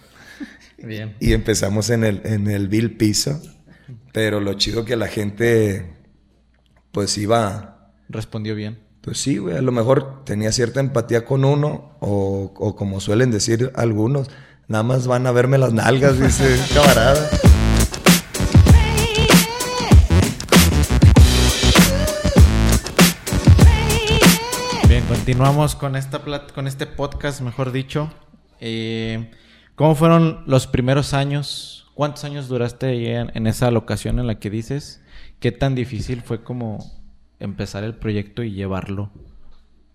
[0.82, 1.16] Bien.
[1.20, 3.40] Y empezamos en el, en el Bill Piso.
[4.12, 5.94] Pero lo chido que la gente,
[6.92, 8.80] pues iba, Respondió bien.
[9.02, 13.30] pues sí, güey, a lo mejor tenía cierta empatía con uno, o, o como suelen
[13.30, 14.28] decir algunos,
[14.66, 17.28] nada más van a verme las nalgas, dice camarada.
[24.88, 26.20] Bien, continuamos con esta
[26.54, 28.12] con este podcast, mejor dicho.
[28.60, 29.30] Eh,
[29.80, 31.90] ¿Cómo fueron los primeros años?
[31.94, 35.00] ¿Cuántos años duraste ahí en, en esa locación en la que dices?
[35.38, 36.84] ¿Qué tan difícil fue como
[37.38, 39.10] empezar el proyecto y llevarlo?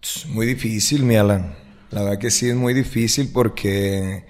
[0.01, 1.53] Es muy difícil, mi Alan.
[1.91, 4.25] La verdad que sí es muy difícil porque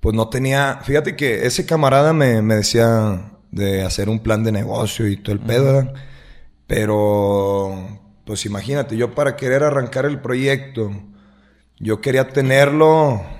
[0.00, 0.80] pues no tenía...
[0.82, 5.34] Fíjate que ese camarada me, me decía de hacer un plan de negocio y todo
[5.34, 5.92] el pedo.
[6.66, 10.90] Pero pues imagínate, yo para querer arrancar el proyecto,
[11.78, 13.35] yo quería tenerlo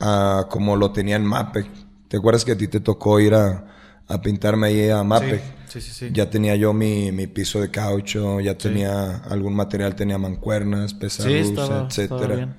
[0.00, 1.66] ah, como lo tenía en Mapec.
[2.08, 3.64] ¿Te acuerdas que a ti te tocó ir a,
[4.06, 5.42] a pintarme ahí a Mapec?
[5.68, 6.10] Sí, sí, sí.
[6.12, 12.26] Ya tenía yo mi, mi piso de caucho, ya tenía algún material, tenía mancuernas, estaba
[12.26, 12.54] bien.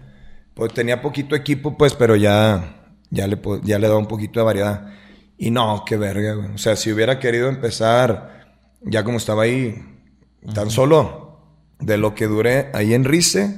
[0.54, 4.46] Pues tenía poquito equipo, pues, pero ya, ya le, ya le daba un poquito de
[4.46, 4.90] variedad.
[5.38, 6.50] Y no, qué verga, güey.
[6.50, 8.48] O sea, si hubiera querido empezar,
[8.82, 9.76] ya como estaba ahí,
[10.54, 11.42] tan solo
[11.80, 13.56] de lo que duré ahí en Rice,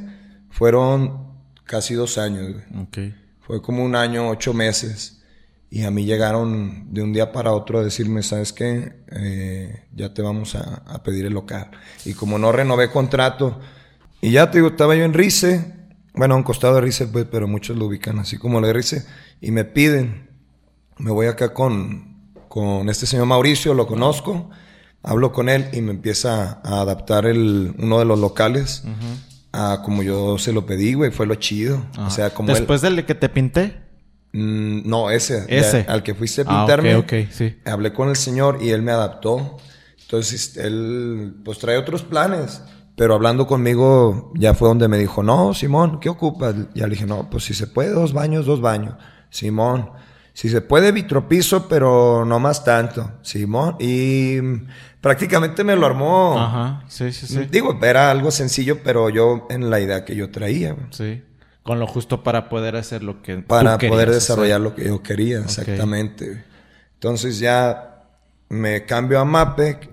[0.49, 2.83] fueron casi dos años, güey.
[2.83, 3.15] Ok.
[3.49, 5.23] Fue como un año, ocho meses.
[5.71, 9.01] Y a mí llegaron de un día para otro a decirme, ¿sabes qué?
[9.11, 11.71] Eh, ya te vamos a, pedir el local.
[12.05, 13.59] Y como no renové contrato,
[14.21, 17.25] y ya te digo, estaba yo en Rice, bueno, a un costado de Rice, pues,
[17.25, 19.07] pero muchos lo ubican así como lo de Rice,
[19.41, 20.29] y me piden,
[20.99, 24.51] me voy acá con, con este señor Mauricio, lo conozco,
[25.01, 28.83] hablo con él y me empieza a adaptar el, uno de los locales
[29.51, 31.83] a como yo se lo pedí, güey, fue lo chido.
[31.97, 32.55] O sea, como él...
[32.57, 33.81] Después del que te pinté.
[34.33, 35.45] Mm, no, ese.
[35.47, 35.85] Ese.
[35.87, 36.95] al que fuiste a Ah, pintarme.
[36.95, 37.57] ok, ok, sí.
[37.65, 39.57] Hablé con el señor y él me adaptó.
[40.01, 42.61] Entonces, él pues trae otros planes.
[42.95, 46.53] Pero hablando conmigo, ya fue donde me dijo, no, Simón, ¿qué ocupas?
[46.75, 48.95] Ya le dije, no, pues si se puede, dos baños, dos baños.
[49.29, 49.91] Simón,
[50.33, 53.09] si se puede, vitropiso, pero no más tanto.
[53.21, 53.77] Simón.
[53.79, 54.37] Y
[55.01, 56.39] prácticamente me lo armó.
[56.39, 56.83] Ajá.
[56.87, 57.47] Sí, sí, sí.
[57.51, 60.73] Digo, era algo sencillo, pero yo en la idea que yo traía.
[60.73, 61.23] güey Sí.
[61.63, 64.21] Con lo justo para poder hacer lo que para poder hacer.
[64.21, 66.43] desarrollar lo que yo quería, exactamente.
[66.95, 68.07] Entonces ya
[68.49, 69.89] me cambio a Mapec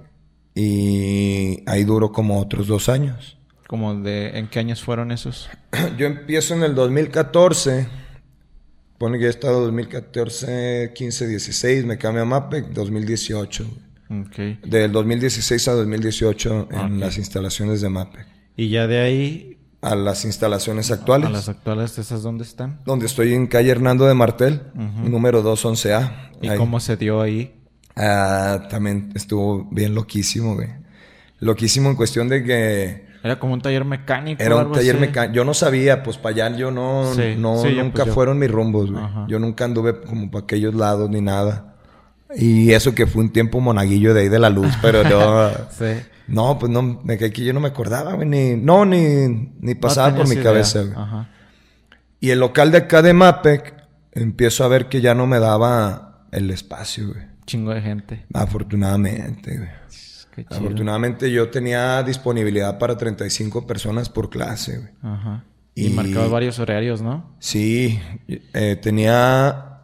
[0.55, 3.37] y ahí duró como otros dos años.
[3.67, 4.39] Como de...
[4.39, 5.51] ¿En qué años fueron esos?
[5.99, 7.89] Yo empiezo en el 2014,
[8.97, 13.67] pone que he estado 2014, 15, 16, me cambio a Mapec, 2018.
[14.11, 14.65] Ok.
[14.67, 16.99] Del 2016 a 2018 en Ok.
[17.01, 18.27] las instalaciones de Mapec.
[18.57, 21.29] Y ya de ahí A las instalaciones actuales.
[21.29, 22.81] a las actuales, ¿esas dónde están?
[22.87, 26.31] Donde estoy en calle Hernando de Martel, número 211A.
[26.41, 26.59] ¿Y Ahí.
[26.59, 27.55] cómo se dio ahí?
[27.95, 30.69] Ah, también estuvo bien loquísimo, güey.
[31.39, 34.43] Loquísimo en cuestión de que Era como un taller mecánico.
[34.43, 35.35] era un algo taller mecánico.
[35.35, 38.15] Yo no sabía, pues para allá yo no, Sí, no sí, nunca pues, yo.
[38.15, 39.05] fueron mis rumbos, güey.
[39.29, 41.76] Yo nunca anduve como para aquellos lados ni nada.
[42.39, 45.51] Y eso que fue un tiempo monaguillo de ahí de la luz, pero no.
[45.79, 46.03] Sí.
[46.29, 50.17] no, pues no, que yo no me acordaba, güey, ni, no, ni, ni pasaba No
[50.19, 50.45] por mi idea.
[50.45, 50.93] cabeza, güey.
[50.97, 51.29] Ajá.
[52.21, 53.75] Y el local de acá de Mapec,
[54.13, 57.25] empiezo a ver que ya no me daba el espacio, güey.
[57.47, 58.27] Chingo de gente.
[58.35, 59.71] Afortunadamente, güey.
[60.35, 60.59] Qué chido.
[60.59, 64.91] Afortunadamente yo tenía disponibilidad para 35 personas por clase, güey.
[65.03, 65.45] Ajá.
[65.75, 67.35] Y, Y- marcabas varios horarios, ¿no?
[67.39, 69.81] Sí, eh, tenía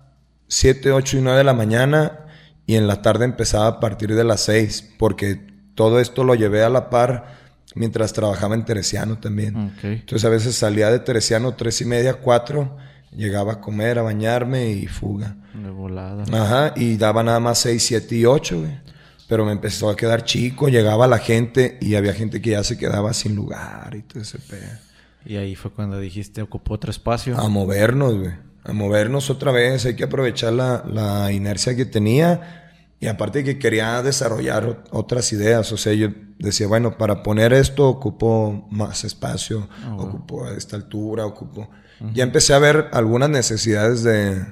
[0.48, 2.20] 7, 8 y 9 de la mañana
[2.66, 5.40] y en la tarde empezaba a partir de las 6, porque
[5.74, 7.40] todo esto lo llevé a la par
[7.74, 9.74] mientras trabajaba en Teresiano también.
[9.82, 12.76] Entonces a veces salía de Teresiano 3 y media, 4,
[13.16, 15.36] llegaba a comer, a bañarme y fuga.
[15.54, 16.24] De volada.
[16.32, 18.82] Ajá, y daba nada más 6, 7 y 8, güey.
[19.28, 22.76] Pero me empezó a quedar chico, llegaba la gente y había gente que ya se
[22.76, 24.78] quedaba sin lugar y todo ese pedo.
[25.24, 27.38] Y ahí fue cuando dijiste, ocupó otro espacio.
[27.38, 28.32] A movernos, güey.
[28.64, 29.84] A movernos otra vez.
[29.86, 32.58] Hay que aprovechar la, la inercia que tenía.
[33.00, 35.72] Y aparte que quería desarrollar ot- otras ideas.
[35.72, 36.08] O sea, yo
[36.38, 39.68] decía, bueno, para poner esto ocupo más espacio.
[39.96, 41.68] Ocupo a esta altura, ocupo...
[42.14, 44.44] Ya empecé a ver algunas necesidades de,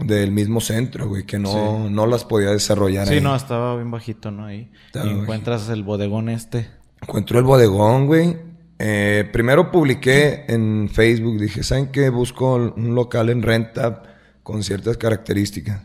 [0.00, 3.20] del mismo centro, güey, que no, no las podía desarrollar Sí, ahí.
[3.22, 4.44] no, estaba bien bajito, ¿no?
[4.44, 4.70] Ahí.
[4.86, 6.68] Estaba y encuentras el bodegón este.
[7.00, 8.36] Encuentro el bodegón, güey.
[8.78, 12.08] Eh, primero publiqué en Facebook, dije, ¿saben qué?
[12.08, 14.02] Busco un local en renta
[14.42, 15.82] con ciertas características.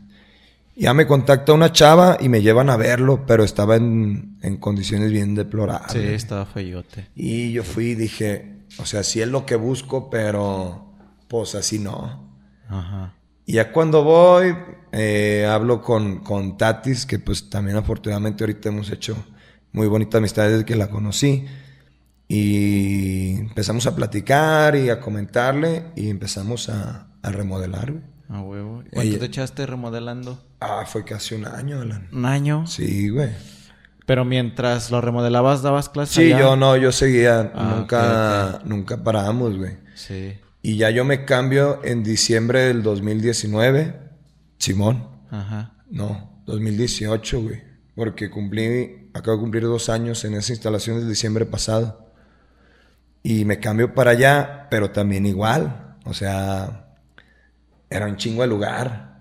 [0.76, 5.12] Ya me contacta una chava y me llevan a verlo, pero estaba en, en condiciones
[5.12, 5.92] bien deplorables.
[5.92, 7.08] Sí, estaba feyote.
[7.16, 10.94] Y yo fui y dije, o sea, sí es lo que busco, pero
[11.28, 12.30] pues así no.
[12.70, 13.14] Ajá.
[13.46, 14.56] Y ya cuando voy,
[14.92, 19.18] eh, hablo con, con Tatis, que pues también afortunadamente ahorita hemos hecho
[19.72, 21.46] muy bonita amistad desde que la conocí.
[22.32, 27.92] Y empezamos a platicar y a comentarle y empezamos a, a remodelar.
[28.30, 28.84] A huevo.
[28.94, 30.40] ¿Cuánto Ella- te echaste remodelando?
[30.60, 32.08] Ah, fue casi un año, Alan.
[32.14, 32.68] Un año.
[32.68, 33.32] Sí, güey.
[34.06, 36.16] Pero mientras lo remodelabas, dabas clases.
[36.16, 36.40] Sí, allá?
[36.40, 39.78] yo no, yo seguía, Ah, nunca, nunca paramos, güey.
[39.96, 40.36] Sí.
[40.62, 43.96] Y ya yo me cambio en diciembre del 2019,
[44.60, 45.08] Simón.
[45.32, 45.74] Ajá.
[45.90, 47.64] No, 2018, güey.
[47.96, 52.09] Porque cumplí, acabo de cumplir dos años en esa instalación del diciembre pasado.
[53.24, 55.96] Y me cambio para allá, pero también igual.
[56.06, 56.88] O sea,
[57.90, 59.20] era un chingo de lugar.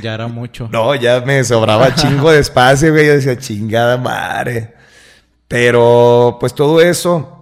[0.00, 0.68] Ya era mucho.
[0.72, 3.06] No, ya me sobraba chingo de espacio, güey.
[3.06, 4.74] Yo decía, chingada madre.
[5.48, 7.38] Pero, pues todo eso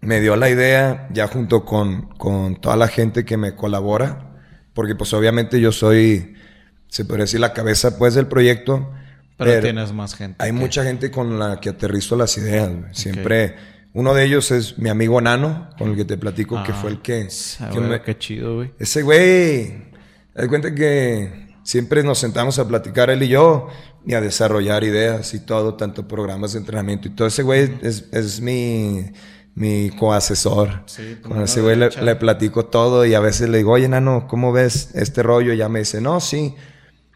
[0.00, 4.34] me dio la idea, ya junto con, con toda la gente que me colabora.
[4.74, 6.34] Porque, pues, obviamente yo soy,
[6.88, 8.92] se podría decir, la cabeza, pues, del proyecto.
[9.38, 10.36] pero, tienes más gente.
[10.44, 12.94] Hay que- mucha gente con la que aterrizo las ideas, güey.
[12.94, 13.75] Siempre...
[13.96, 16.90] Uno de ellos es mi amigo Nano, con el que te platico, que Ah, fue
[16.90, 17.28] el que...
[17.72, 18.70] que me- Qué chido, güey.
[18.78, 19.84] ese güey,
[20.34, 23.68] haz cuenta que siempre nos sentamos a platicar él y yo
[24.06, 27.26] y a desarrollar ideas y todo, tanto programas de entrenamiento y todo.
[27.28, 29.12] Ese güey es, es mi,
[29.54, 30.82] mi coasesor.
[30.84, 34.26] Sí, Con ese güey le, le platico todo y a veces le digo, oye, Nano,
[34.28, 35.54] ¿cómo ves este rollo?
[35.54, 36.54] Y ya me dice, no, sí.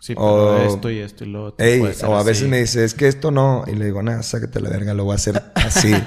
[0.01, 1.65] Sí, pero O- esto y esto y lo otro.
[1.65, 2.51] Ey, o a veces así.
[2.51, 3.65] me dice, es que esto no.
[3.67, 5.95] Y le digo, nada, sácate la verga, lo voy a hacer así.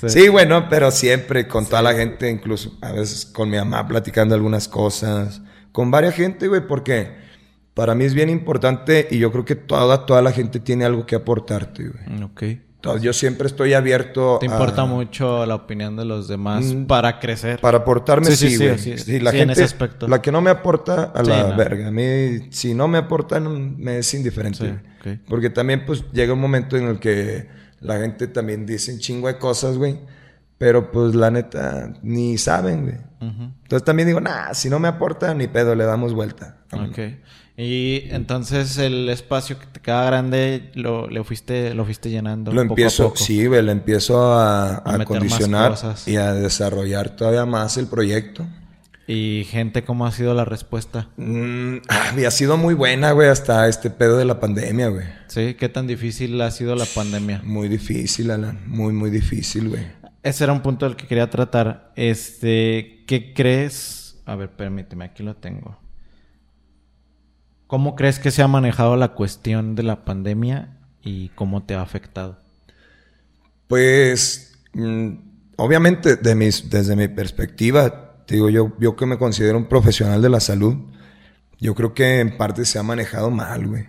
[0.00, 0.08] Sí.
[0.10, 0.28] sí.
[0.28, 4.68] bueno, pero siempre con toda la gente, incluso a veces con mi mamá platicando algunas
[4.68, 5.40] cosas.
[5.72, 7.14] Con varias gente, güey, porque
[7.74, 11.06] para mí es bien importante y yo creo que toda, toda la gente tiene algo
[11.06, 12.22] que aportarte, güey.
[12.22, 12.42] Ok.
[12.90, 16.84] Entonces, yo siempre estoy abierto ¿Te a- importa mucho la opinión de los demás Mm,
[16.86, 17.60] para crecer?
[17.60, 20.08] Para aportarme, Sí, sí, sí, sí, la sí, en gente, ese aspecto.
[20.08, 21.56] La que no me aporta, a la no.
[21.56, 21.88] verga.
[21.88, 24.58] A mí, si no me aportan, me es indiferente.
[24.58, 24.64] Sí,
[25.04, 25.16] güey.
[25.16, 25.20] ok.
[25.28, 27.48] Porque también, pues, llega un momento en el que
[27.80, 29.98] la gente también dice un chingo de cosas, güey.
[30.58, 32.96] Pero, pues, la neta, ni saben, güey.
[33.20, 36.58] Entonces también digo, nah, si no me aporta, ni pedo, le damos vuelta.
[36.72, 36.98] Ok.
[37.58, 42.52] Y entonces el espacio que te queda grande lo, le fuiste, lo fuiste llenando.
[42.52, 43.16] Lo poco a empiezo, poco.
[43.16, 48.46] sí, güey, lo empiezo a, A a condicionar y a desarrollar todavía más el proyecto.
[49.08, 51.08] Y gente, ¿cómo ha sido la respuesta?
[51.16, 55.06] Mm, ah, y ha sido muy buena, güey, hasta este pedo de la pandemia, güey.
[55.28, 55.54] ¿Sí?
[55.54, 57.40] ¿Qué tan difícil ha sido la pandemia?
[57.44, 58.60] Muy difícil, Alan.
[58.66, 59.86] Muy, muy difícil, güey.
[60.26, 61.92] Ese era un punto del que quería tratar.
[61.94, 64.20] Este, ¿qué crees?
[64.26, 65.78] A ver, permíteme, aquí lo tengo.
[67.68, 71.80] ¿Cómo crees que se ha manejado la cuestión de la pandemia y cómo te ha
[71.80, 72.40] afectado?
[73.68, 75.10] Pues, mm,
[75.58, 80.22] obviamente, de mis, desde mi perspectiva, te digo, yo, yo que me considero un profesional
[80.22, 80.74] de la salud,
[81.60, 83.86] yo creo que en parte se ha manejado mal, güey.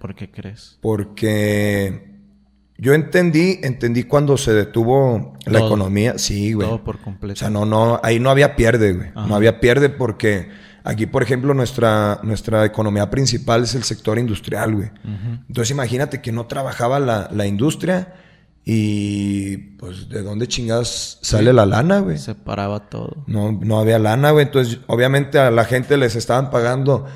[0.00, 0.76] ¿Por qué crees?
[0.80, 2.07] Porque
[2.80, 5.66] yo entendí, entendí cuando se detuvo la Todo.
[5.68, 6.16] economía.
[6.16, 6.66] Sí, güey.
[6.68, 7.38] Todo por O completo.
[7.40, 9.08] sea, no, no, ahí no había pierde, güey.
[9.14, 9.26] Ajá.
[9.26, 10.48] No había pierde porque
[10.84, 14.90] aquí, por ejemplo, nuestra, nuestra economía principal es el sector industrial, güey.
[15.48, 18.14] Entonces imagínate que no trabajaba la, la industria
[18.64, 22.18] y pues de dónde chingadas sale la lana, güey.
[22.18, 23.24] Se paraba todo.
[23.26, 24.44] No, no había lana, güey.
[24.46, 27.06] Entonces, obviamente a la gente les estaban pagando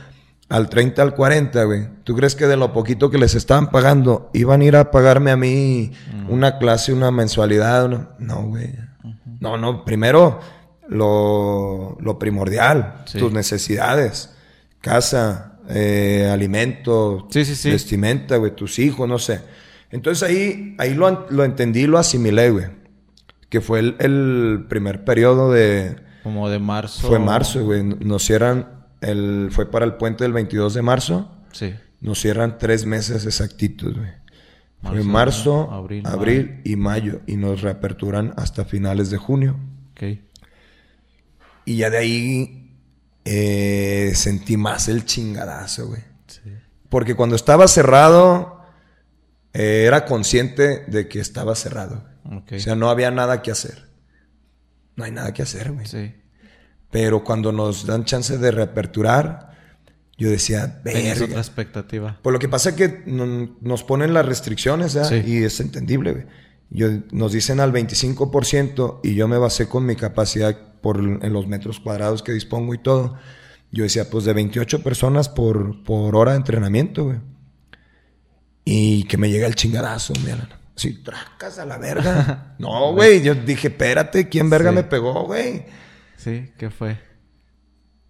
[0.53, 1.89] al 30, al 40, güey.
[2.05, 5.31] ¿Tú crees que de lo poquito que les estaban pagando iban a ir a pagarme
[5.31, 5.93] a mí
[6.29, 7.87] una clase, una mensualidad?
[7.87, 8.71] una- No, güey.
[9.41, 9.85] No, no.
[9.85, 10.41] Primero,
[10.89, 13.19] lo, lo primordial, Sí.
[13.19, 14.35] tus necesidades.
[14.81, 17.71] Casa, eh, alimento, Sí, sí, sí.
[17.71, 19.41] vestimenta, güey, tus hijos, no sé.
[19.91, 22.67] Entonces ahí, ahí lo, lo entendí, lo asimilé, güey.
[23.49, 25.97] Que fue el, el primer periodo de...
[26.23, 27.07] Como de marzo.
[27.09, 27.83] Fue marzo, güey.
[27.83, 31.31] Nos cierran, el, fue para el puente del 22 de marzo.
[31.53, 31.75] Sí.
[32.01, 34.11] Nos cierran tres meses exactitos, güey.
[34.83, 37.21] Fue Marzo, marzo, abril, abril, y mayo.
[37.27, 39.57] Y nos reaperturan hasta finales de junio.
[39.93, 40.19] Ok.
[41.65, 42.77] Y ya de ahí
[43.25, 46.03] eh, sentí más el chingadazo, güey.
[46.27, 46.41] Sí.
[46.89, 48.61] Porque cuando estaba cerrado,
[49.53, 52.05] eh, era consciente de que estaba cerrado.
[52.25, 52.55] Ok.
[52.57, 53.89] O sea, no había nada que hacer.
[54.97, 55.87] No hay nada que hacer, güey.
[55.87, 56.13] sí.
[56.93, 59.51] Pero cuando nos dan chance de reaperturar,
[60.19, 62.19] yo decía, Tenías otra expectativa.
[62.23, 64.93] Por lo que pasa es que no- nos ponen las restricciones.
[65.09, 65.23] Sí.
[65.27, 66.27] Y es entendible, güey.
[66.71, 71.47] Yo, nos dicen al 25% y yo me basé con mi capacidad por, en los
[71.47, 73.17] metros cuadrados que dispongo y todo.
[73.73, 77.19] Yo decía, pues de 28 personas por, por hora de entrenamiento, güey.
[78.65, 80.49] Y que me llega el chingadazo, mira.
[80.75, 82.55] Sí, tracas a la verga.
[82.59, 83.23] no, güey.
[83.23, 85.65] Yo dije, espérate, ¿quién verga me pegó, güey?
[86.23, 86.99] Sí, ¿qué fue?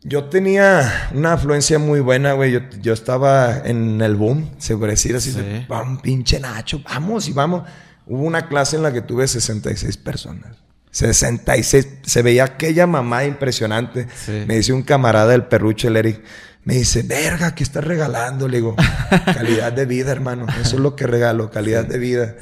[0.02, 2.60] Yo tenía una afluencia muy buena, güey.
[2.80, 5.32] Yo, estaba en el boom, se puede decir así.
[5.32, 5.64] Sí.
[5.68, 7.62] Vamos, pinche Nacho, vamos y vamos.
[8.06, 10.56] Hubo una clase en la que tuve 66 personas.
[10.90, 11.88] 66.
[12.02, 14.08] Se veía aquella mamá impresionante.
[14.46, 16.20] Me dice un camarada del perruche, el Eric.
[16.64, 18.46] Me dice, verga, ¿qué estás regalando?
[18.46, 18.76] Le digo,
[19.24, 20.46] calidad de vida, hermano.
[20.60, 22.36] Eso es lo que regalo, calidad de vida.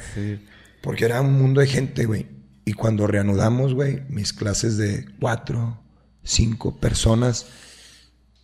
[0.81, 2.40] Porque era un mundo de gente, güey.
[2.71, 5.77] Y cuando reanudamos, güey, mis clases de cuatro,
[6.23, 7.47] cinco personas,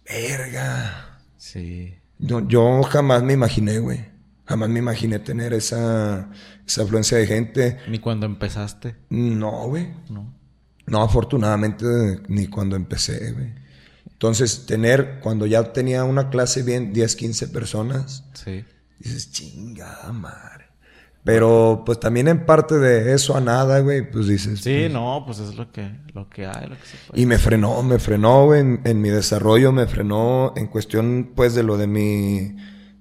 [0.05, 1.21] verga.
[1.38, 1.95] Sí.
[2.19, 4.03] yo jamás me imaginé, güey.
[4.45, 6.30] Jamás me imaginé tener esa,
[6.67, 7.78] esa afluencia de gente.
[7.88, 8.97] ¿Ni cuando empezaste?
[9.09, 9.93] No, güey.
[10.09, 10.36] No.
[10.86, 11.86] No, afortunadamente,
[12.28, 13.53] ni cuando empecé, güey.
[14.11, 18.65] Entonces, tener, cuando ya tenía una clase bien, 10, 15 personas, sí.
[18.99, 20.66] dices, chingada madre.
[21.28, 24.61] Pero, pues también en parte de eso a nada, güey, pues dices.
[24.61, 27.21] Sí, pues no, pues es lo que, lo que hay, lo que se puede.
[27.21, 31.53] Y me frenó, me frenó, güey, en, en, mi desarrollo, me frenó en cuestión, pues,
[31.53, 32.55] de lo de mi,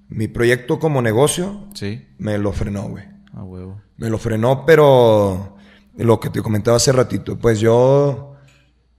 [0.09, 1.69] mi proyecto como negocio.
[1.73, 2.05] Sí.
[2.17, 3.05] Me lo frenó, güey.
[3.33, 3.81] Ah, huevo.
[3.95, 5.55] Me lo frenó, pero
[5.95, 8.35] lo que te comentaba hace ratito, pues yo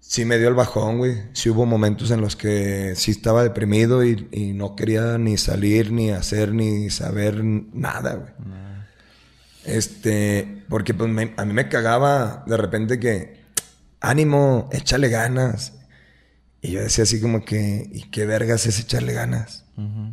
[0.00, 1.16] sí me dio el bajón, güey.
[1.34, 6.12] Sí hubo momentos en los que sí estaba deprimido y, no quería ni salir, ni
[6.12, 8.58] hacer, ni saber nada, güey.
[9.68, 13.44] Este, porque pues a mí me cagaba de repente que,
[14.00, 15.74] ánimo, échale ganas.
[16.62, 19.64] Y yo decía así como que, ¿y qué vergas es echarle ganas?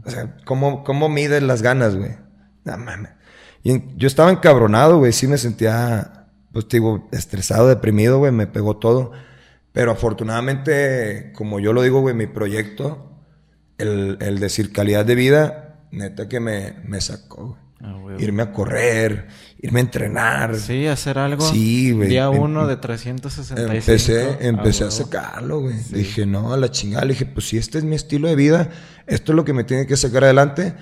[0.06, 2.12] O sea, ¿cómo, cómo mides las ganas, güey?
[2.66, 3.12] No mames.
[3.64, 5.12] Y yo estaba encabronado, güey.
[5.12, 8.32] Sí me sentía, pues, digo, estresado, deprimido, güey.
[8.32, 9.12] Me pegó todo.
[9.72, 13.24] Pero afortunadamente, como yo lo digo, güey, mi proyecto,
[13.80, 17.65] el, el decir calidad de vida, neta que me, me sacó, güey.
[17.82, 19.28] Ah, irme a correr,
[19.60, 20.56] irme a entrenar.
[20.56, 21.48] Sí, hacer algo.
[21.50, 22.08] Sí, güey.
[22.08, 23.62] Día em, uno de 365.
[23.62, 25.76] Empecé, empecé a, sacarlo, güey.
[25.92, 27.06] Dije, no, a la chingada.
[27.06, 28.70] Le dije, pues si este es mi estilo de vida,
[29.08, 30.74] esto es lo que me tiene que sacar adelante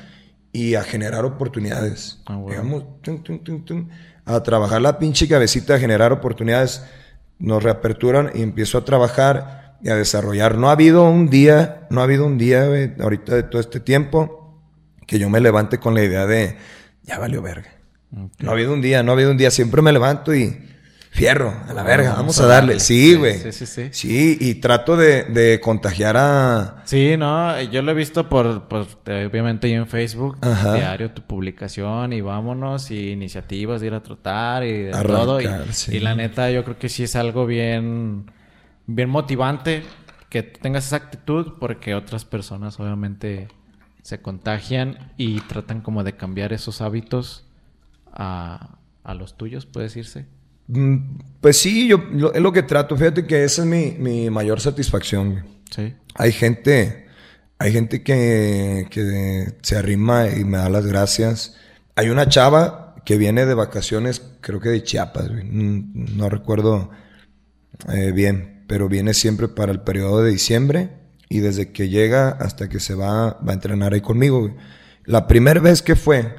[0.51, 2.21] y a generar oportunidades.
[2.27, 2.85] Ah, Digamos,
[4.25, 6.83] a trabajar la pinche cabecita, a generar oportunidades.
[7.39, 10.57] Nos reaperturan y empiezo a trabajar y a desarrollar.
[10.57, 13.79] No ha habido un día, no ha habido un día, güey, ahorita de todo este
[13.79, 14.61] tiempo,
[15.07, 16.55] que yo me levante con la idea de,
[17.03, 17.71] ya valió verga.
[18.11, 19.49] No ha habido un día, no ha habido un día.
[19.49, 20.55] Siempre me levanto y
[21.13, 22.79] fierro, a la verga, vamos, a darle.
[22.79, 23.37] Sí, güey.
[23.37, 24.37] Sí, sí, sí, sí.
[24.39, 26.81] y trato de, contagiar a...
[26.85, 32.13] Sí, no, yo lo he visto por, pues, obviamente yo en Facebook, diario tu publicación
[32.13, 35.39] y vámonos, y iniciativas de ir a trotar y de todo.
[35.39, 38.31] Y, la neta, yo creo que sí es algo bien,
[38.87, 39.83] bien motivante
[40.29, 43.49] que tengas esa actitud porque otras personas obviamente
[44.03, 47.45] se contagian y tratan como de cambiar esos hábitos
[48.11, 50.27] a, a los tuyos, puede decirse.
[50.67, 52.95] Mm, pues sí, yo es lo que trato.
[52.95, 55.45] Fíjate que esa es mi, mayor satisfacción.
[55.71, 55.95] Sí.
[56.15, 57.07] Hay gente,
[57.57, 61.55] hay gente que, que se arrima y me da las gracias.
[61.95, 66.91] Hay una chava que viene de vacaciones, creo que de Chiapas, mm, no, recuerdo
[67.93, 71.02] eh, bien, pero viene siempre para el periodo de diciembre
[71.33, 74.55] y desde que llega hasta que se va, va a entrenar ahí conmigo.
[75.05, 76.35] La primera vez que fue,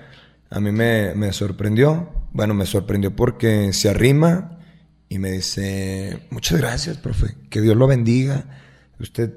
[0.51, 4.59] a mí me, me sorprendió bueno, me sorprendió porque se arrima
[5.09, 8.45] y me dice, muchas gracias, profe, que Dios lo bendiga.
[8.99, 9.35] Usted,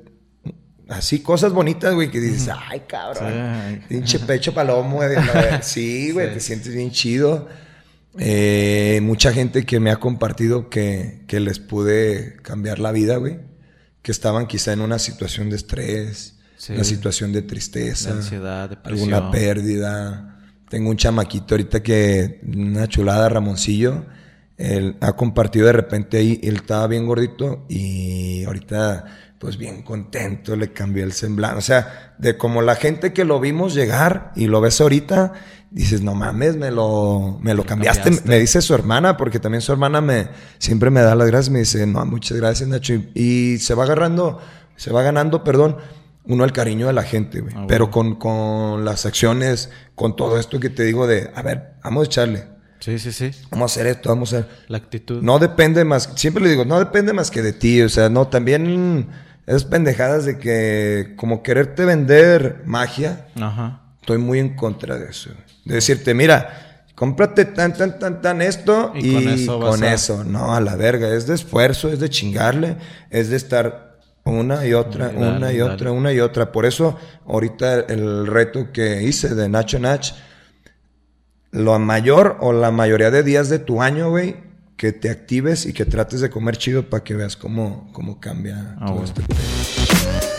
[0.90, 5.16] así cosas bonitas, güey, que dices, ay, cabrón, pinche pecho palomo, güey.
[5.62, 7.48] Sí, güey, te sientes bien chido.
[8.18, 13.38] Eh, mucha gente que me ha compartido que, que les pude cambiar la vida, güey.
[14.08, 16.36] Que estaban quizá en una situación de estrés,
[16.70, 19.14] una situación de tristeza, ansiedad, depresión.
[19.14, 20.38] alguna pérdida
[20.70, 24.06] tengo un chamaquito ahorita que, una chulada, Ramoncillo.
[24.58, 29.06] Él ha compartido de repente ahí, él estaba bien gordito y ahorita,
[29.40, 31.58] pues bien contento, le cambió el semblante.
[31.58, 35.34] O sea, de como la gente que lo vimos llegar y lo ves ahorita,
[35.72, 38.22] dices, no mames, me lo, me lo cambiaste.
[38.26, 41.60] Me dice su hermana, porque también su hermana me, siempre me da las gracias, me
[41.60, 42.94] dice, no, muchas gracias, Nacho.
[43.14, 44.40] Y, se va agarrando,
[44.76, 45.78] se va ganando, perdón,
[46.26, 47.54] uno el cariño de la gente, güey.
[47.56, 51.74] Ah, Pero con, con las acciones, con todo esto que te digo de, a ver,
[51.84, 52.44] vamos a echarle.
[52.80, 53.32] Sí, sí, sí.
[53.50, 54.50] Vamos a hacer esto, vamos a hacer.
[54.68, 55.22] La actitud.
[55.22, 58.28] No depende más, siempre le digo, no depende más que de ti, o sea, no,
[58.28, 59.08] también
[59.48, 63.28] esas pendejadas de que como quererte vender magia.
[63.40, 63.82] Ajá.
[64.02, 65.32] Estoy muy en contra de eso.
[65.68, 69.94] De decirte, mira, cómprate tan, tan, tan, tan esto Y y, con eso con a-
[69.94, 70.24] eso.
[70.24, 71.14] No, a la verga.
[71.14, 72.78] Es de esfuerzo, es de chingarle,
[73.10, 75.64] es de estar una y otra, dale, una y dale.
[75.64, 76.52] otra, una y otra.
[76.52, 80.06] Por eso, ahorita el reto que hice de Nacho Nach,
[81.52, 84.36] lo mayor o la mayoría de días de tu año, güey,
[84.76, 88.76] que te actives y que trates de comer chido para que veas cómo, cómo cambia
[88.80, 89.06] Ah, todo bueno.
[89.06, 90.37] este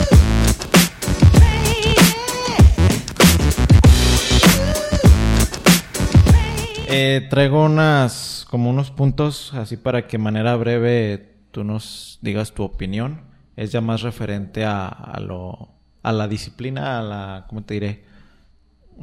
[6.91, 12.53] Eh, traigo unas, como unos puntos, así para que de manera breve tú nos digas
[12.53, 13.22] tu opinión.
[13.57, 15.70] Es ya más referente a, a lo,
[16.03, 18.05] a la disciplina, a la, ¿cómo te diré?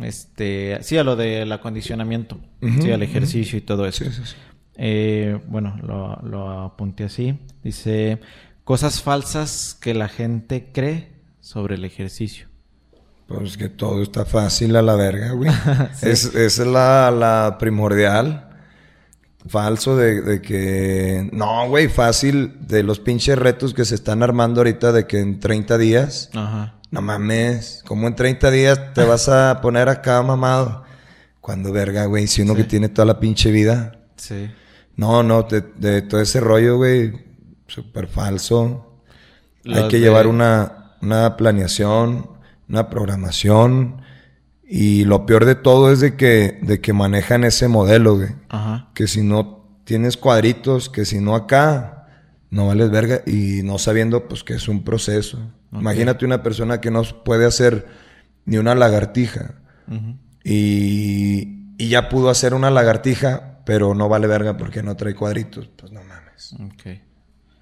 [0.02, 4.04] Este, sí, a lo del acondicionamiento, Ujú, sí, al ejercicio y todo eso.
[4.06, 4.36] Sí, sí, sí.
[4.76, 7.40] Eh, bueno, lo, lo apunté así.
[7.64, 8.20] Dice,
[8.64, 12.48] cosas falsas que la gente cree sobre el ejercicio.
[13.28, 15.50] Pues que todo está fácil a la verga, güey.
[16.02, 18.50] es, esa es la, la primordial.
[19.48, 21.30] Falso de, de que...
[21.32, 25.40] No, güey, fácil de los pinches retos que se están armando ahorita de que en
[25.40, 26.30] 30 días...
[26.34, 26.74] Ajá.
[26.92, 30.84] No mames, como en 30 días te vas a poner acá mamado?
[31.42, 34.00] Cuando verga, güey, si uno que tiene toda la pinche vida...
[34.18, 34.50] Sí.
[34.96, 37.12] No, no, de, de todo ese rollo, güey,
[37.68, 39.00] súper falso.
[39.66, 42.30] Hay que de- llevar una, una planeación,
[42.70, 44.02] una programación.
[44.68, 48.30] Y lo peor de todo es de que, de que manejan ese modelo, güey.
[48.50, 48.90] Ajá.
[48.96, 52.08] Que si no tienes cuadritos, que si no acá,
[52.50, 53.22] no vales verga.
[53.26, 55.40] Y no sabiendo, pues, que es un proceso.
[55.72, 57.88] Imagínate una persona que no puede hacer
[58.46, 59.56] ni una lagartija.
[60.44, 65.68] Y, y ya pudo hacer una lagartija, pero no vale verga porque no trae cuadritos.
[65.76, 66.54] Pues no mames.
[66.54, 67.02] Ok.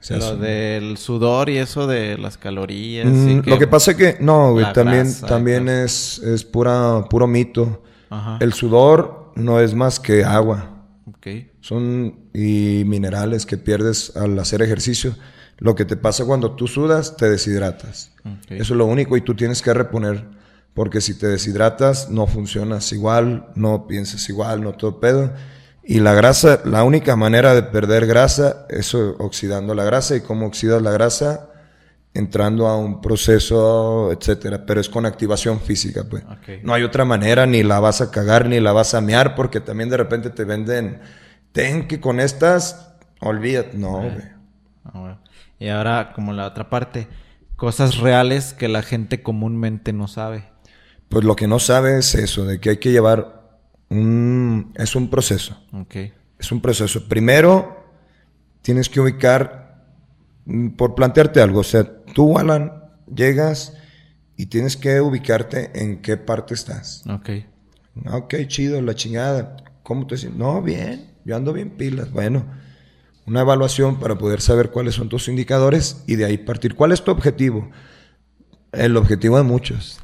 [0.10, 3.08] Lo del sudor y eso de las calorías.
[3.08, 7.06] Mm, y Lo que pasa es que, no, güey, también, grasa también es, es pura,
[7.10, 7.84] puro mito.
[8.10, 8.38] Ajá.
[8.42, 10.86] El sudor no es más que agua.
[11.08, 11.28] Ok.
[11.62, 15.16] Son y minerales que pierdes al hacer ejercicio.
[15.58, 18.12] Lo que te pasa cuando tú sudas, te deshidratas.
[18.26, 18.52] Ok.
[18.52, 20.26] Eso es lo único y tú tienes que reponer.
[20.74, 25.32] Porque si te deshidratas, no funcionas igual, no piensas igual, no todo pedo.
[25.84, 30.16] Y la grasa, la única manera de perder grasa es oxidando la grasa.
[30.16, 31.50] ¿Y cómo oxidas la grasa?
[32.14, 34.66] Entrando a un proceso, etcétera.
[34.66, 36.24] Pero es con activación física, pues.
[36.64, 39.60] No hay otra manera, ni la vas a cagar, ni la vas a mear, porque
[39.60, 41.02] también de repente te venden,
[41.52, 43.78] ten que con estas, olvídate.
[43.78, 44.24] No, güey.
[44.86, 45.20] Ah, bueno.
[45.60, 47.08] Y ahora, como la otra parte,
[47.58, 50.46] cosas reales que la gente comúnmente no sabe.
[51.10, 53.43] Pues lo que no sabe es eso, de que hay que llevar
[53.94, 54.74] un...
[54.76, 55.58] Es un proceso.
[56.38, 57.08] Es un proceso.
[57.08, 57.86] Primero,
[58.62, 59.86] tienes que ubicar,
[60.46, 62.84] mm, por plantearte algo, o sea, tú, Alan,
[63.14, 63.74] llegas
[64.36, 67.04] y tienes que ubicarte en qué parte estás.
[67.08, 67.30] Ok.
[68.06, 69.58] Ah, Ok, chido, la chingada.
[69.84, 70.40] ¿Cómo te sientes?
[70.40, 72.12] No, bien, yo ando bien pilas.
[72.12, 72.46] Bueno,
[73.26, 76.76] una evaluación para poder saber cuáles son tus indicadores y de ahí partir.
[76.76, 77.70] ¿Cuál es tu objetivo?
[78.72, 80.00] El objetivo de muchos.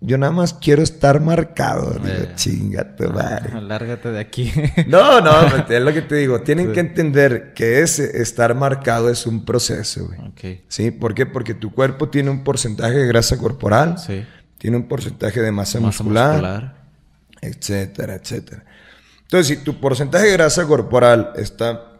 [0.00, 1.90] Yo nada más quiero estar marcado.
[1.94, 2.32] Digo, Eh.
[2.36, 3.60] chinga tu madre.
[3.62, 4.52] Lárgate de aquí.
[4.86, 6.40] No, no, pues, es lo que te digo.
[6.42, 10.20] Tienen que entender que ese estar marcado es un proceso, güey.
[10.20, 10.60] ok.
[10.68, 10.92] ¿Sí?
[10.92, 11.26] ¿Por qué?
[11.26, 14.24] Porque tu cuerpo tiene un porcentaje de grasa corporal, Sí.
[14.58, 16.74] tiene un porcentaje de masa, Masa muscular, muscular.
[17.40, 18.64] etcétera, etcétera.
[19.22, 21.90] Entonces, si tu porcentaje de grasa corporal está,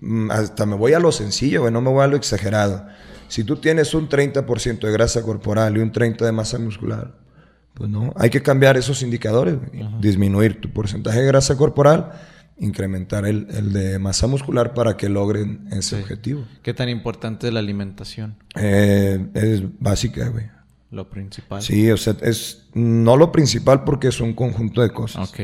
[0.00, 2.86] mm, hasta me voy a lo sencillo, güey, no me voy a lo exagerado.
[3.32, 7.14] Si tú tienes un 30% de grasa corporal y un 30% de masa muscular,
[7.72, 9.56] pues no, hay que cambiar esos indicadores,
[10.00, 12.12] disminuir tu porcentaje de grasa corporal,
[12.58, 16.02] incrementar el, el de masa muscular para que logren ese Sí.
[16.02, 16.44] objetivo.
[16.62, 18.36] ¿Qué tan importante es la alimentación?
[18.54, 20.44] Eh, es básica, güey.
[20.90, 21.62] Lo principal.
[21.62, 25.30] Sí, o sea, es no lo principal porque es un conjunto de cosas.
[25.30, 25.40] Ok.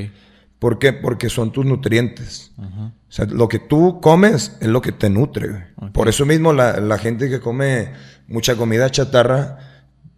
[0.58, 0.92] ¿Por qué?
[0.92, 2.50] Porque son tus nutrientes.
[2.58, 5.68] O sea, lo que tú comes es lo que te nutre.
[5.92, 7.92] Por eso mismo la, la gente que come
[8.26, 9.58] mucha comida chatarra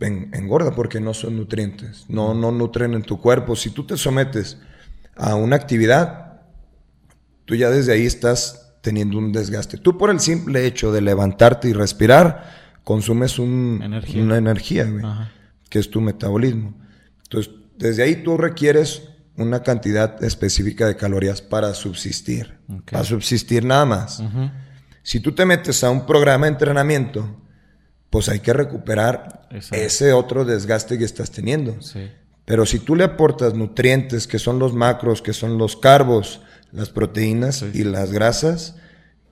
[0.00, 2.06] en- engorda porque no son nutrientes.
[2.08, 3.54] No, no nutren en tu cuerpo.
[3.54, 4.58] Si tú te sometes
[5.14, 6.40] a una actividad,
[7.44, 9.76] tú ya desde ahí estás teniendo un desgaste.
[9.76, 12.50] Tú por el simple hecho de levantarte y respirar,
[12.82, 14.22] consumes un- Energía.
[14.22, 15.04] una energía, güey,
[15.68, 16.72] que es tu metabolismo.
[17.24, 19.02] Entonces, desde ahí tú requieres
[19.36, 22.58] una cantidad específica de calorías para subsistir.
[22.90, 24.22] Para subsistir nada más.
[25.02, 27.36] Si tú te metes a un programa de entrenamiento,
[28.10, 29.76] pues hay que recuperar Exacto.
[29.84, 31.80] ese otro desgaste que estás teniendo.
[31.80, 32.10] Sí.
[32.44, 36.40] Pero si tú le aportas nutrientes, que son los macros, que son los carbos,
[36.72, 37.70] las proteínas Sí.
[37.74, 38.74] y las grasas,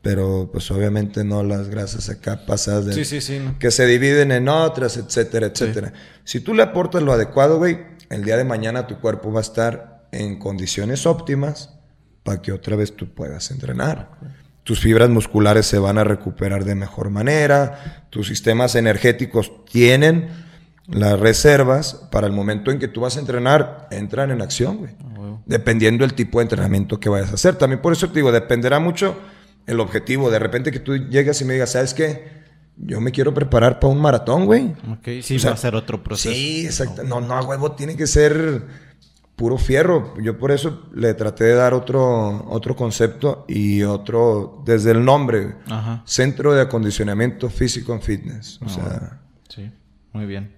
[0.00, 3.40] pero pues obviamente no las grasas acá pasadas de Sí, sí, sí.
[3.40, 3.58] no.
[3.58, 5.92] que se dividen en otras, etcétera, etcétera.
[6.24, 7.78] Si tú le aportas lo adecuado, güey,
[8.10, 11.74] el día de mañana tu cuerpo va a estar en condiciones óptimas
[12.22, 14.10] para que otra vez tú puedas entrenar.
[14.62, 20.28] Tus fibras musculares se van a recuperar de mejor manera, tus sistemas energéticos tienen
[20.88, 24.92] las reservas para el momento en que tú vas a entrenar, entran en acción, güey.
[25.00, 27.56] Ah, Dependiendo del tipo de entrenamiento que vayas a hacer.
[27.56, 29.16] También por eso te digo, dependerá mucho
[29.66, 30.30] el objetivo.
[30.30, 32.38] De repente que tú llegas y me digas, ¿sabes qué?
[32.80, 34.66] Yo me quiero preparar para un maratón, güey.
[34.90, 36.34] Ok, sí, O sea, va a ser otro proceso.
[36.34, 37.02] Sí, exacto.
[37.02, 38.66] No, no, huevo, tiene que ser
[39.34, 40.14] puro fierro.
[40.22, 45.56] Yo por eso le traté de dar otro, otro concepto y otro, desde el nombre.
[45.68, 46.02] Ajá.
[46.06, 48.60] Centro de Acondicionamiento Físico en Fitness.
[48.62, 49.10] O Ah, sea, bueno.
[49.48, 49.70] Sí,
[50.12, 50.54] muy bien.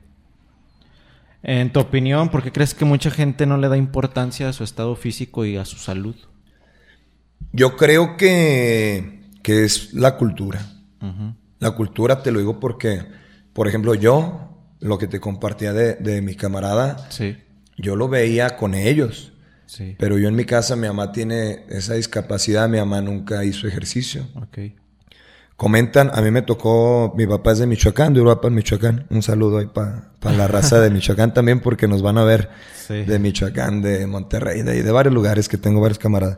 [1.43, 4.63] En tu opinión, ¿por qué crees que mucha gente no le da importancia a su
[4.63, 6.15] estado físico y a su salud?
[7.53, 10.61] yo creo que, que es la cultura.
[11.01, 11.35] Ujú.
[11.61, 13.03] La cultura te lo digo porque,
[13.53, 14.49] por ejemplo, yo,
[14.81, 17.37] lo que te compartía de, de mi camarada, Sí,
[17.77, 19.33] yo lo veía con ellos.
[19.67, 19.95] sí.
[19.99, 24.27] Pero yo en mi casa, mi mamá tiene esa discapacidad, mi mamá nunca hizo ejercicio.
[24.35, 24.59] Ok.
[25.57, 29.07] Comentan, a mí me tocó, mi papá es de Michoacán, de Uruapan, Michoacán.
[29.11, 32.49] Un saludo ahí para la raza de Michoacán también, porque nos van a ver
[32.87, 33.03] Sí.
[33.05, 36.37] de Michoacán, de Monterrey, de, de varios lugares que tengo varios camaradas.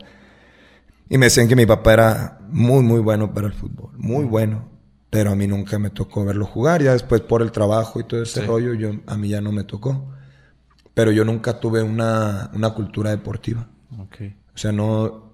[1.09, 4.69] Y me decían que mi papá era muy, muy bueno para el fútbol, muy bueno.
[5.13, 6.81] Pero a mí nunca me tocó verlo jugar.
[6.83, 8.45] Ya después por el trabajo y todo ese Sí.
[8.45, 10.11] rollo, yo, a mí ya no me tocó.
[10.93, 13.67] Pero yo nunca tuve una, una cultura deportiva.
[13.99, 14.15] Ok.
[14.53, 15.33] O sea, no,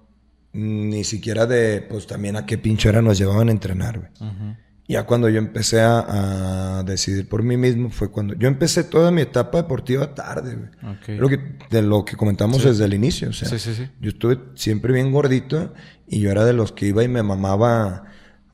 [0.53, 4.11] ni siquiera de, pues también a qué pinche hora nos llevaban a entrenar, güey.
[4.31, 4.56] Ujú.
[4.88, 9.11] Ya cuando yo empecé a, a decidir por mí mismo fue cuando yo empecé toda
[9.11, 10.95] mi etapa deportiva tarde, güey.
[10.95, 11.10] Ok.
[11.19, 13.88] Lo que, de lo que comentamos desde el inicio, o sea, Sí, sí, sí.
[14.01, 15.73] yo estuve siempre bien gordito
[16.07, 18.06] y yo era de los que iba y me mamaba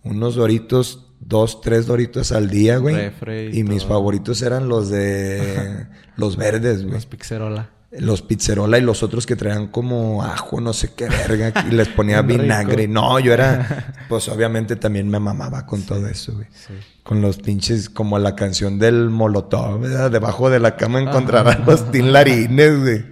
[0.03, 2.95] unos doritos, dos, tres doritos al día, güey.
[2.95, 6.93] Refre y Y mis favoritos eran los de los verdes, güey.
[6.93, 7.69] Los Pixerola.
[7.97, 11.87] Los pizzerola y los otros que traían como ajo, no sé qué verga, y les
[11.87, 12.87] ponía vinagre.
[12.87, 12.93] rico.
[12.93, 16.47] No, yo era, pues obviamente también me mamaba con todo eso, güey.
[16.51, 16.73] Sí.
[17.03, 20.11] Con los pinches, como la canción del Molotov, ¿verdad?
[20.11, 23.05] Debajo de la cama encontrarás los tinlarines, güey.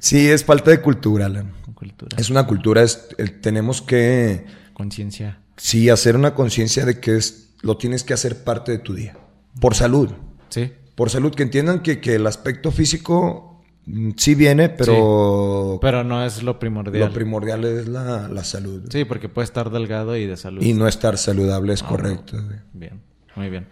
[0.00, 1.52] Sí, es falta de cultura, Alan.
[1.74, 2.16] Cultura.
[2.18, 5.38] Es una cultura, es, el- tenemos que, Conciencia.
[5.56, 9.16] Sí, hacer una conciencia de que es, lo tienes que hacer parte de tu día.
[9.60, 10.10] Por salud.
[10.48, 10.72] Sí.
[10.94, 16.24] Por salud, que entiendan que, que el aspecto físico mm, sí viene, pero Pero no
[16.24, 17.08] es lo primordial.
[17.08, 18.82] lo primordial es la, la salud.
[18.90, 20.62] Sí, porque puede estar delgado y de salud.
[20.62, 22.36] Y no estar saludable Ah, es correcto.
[22.42, 22.58] güey.
[22.72, 23.00] Bien,
[23.36, 23.66] muy bien.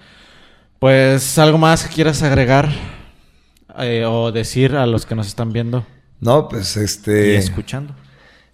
[0.78, 2.68] Pues, ¿algo más que quieras agregar
[3.78, 5.86] eh, o decir a los que nos están viendo
[6.20, 7.36] No, pues y este...
[7.36, 7.94] escuchando?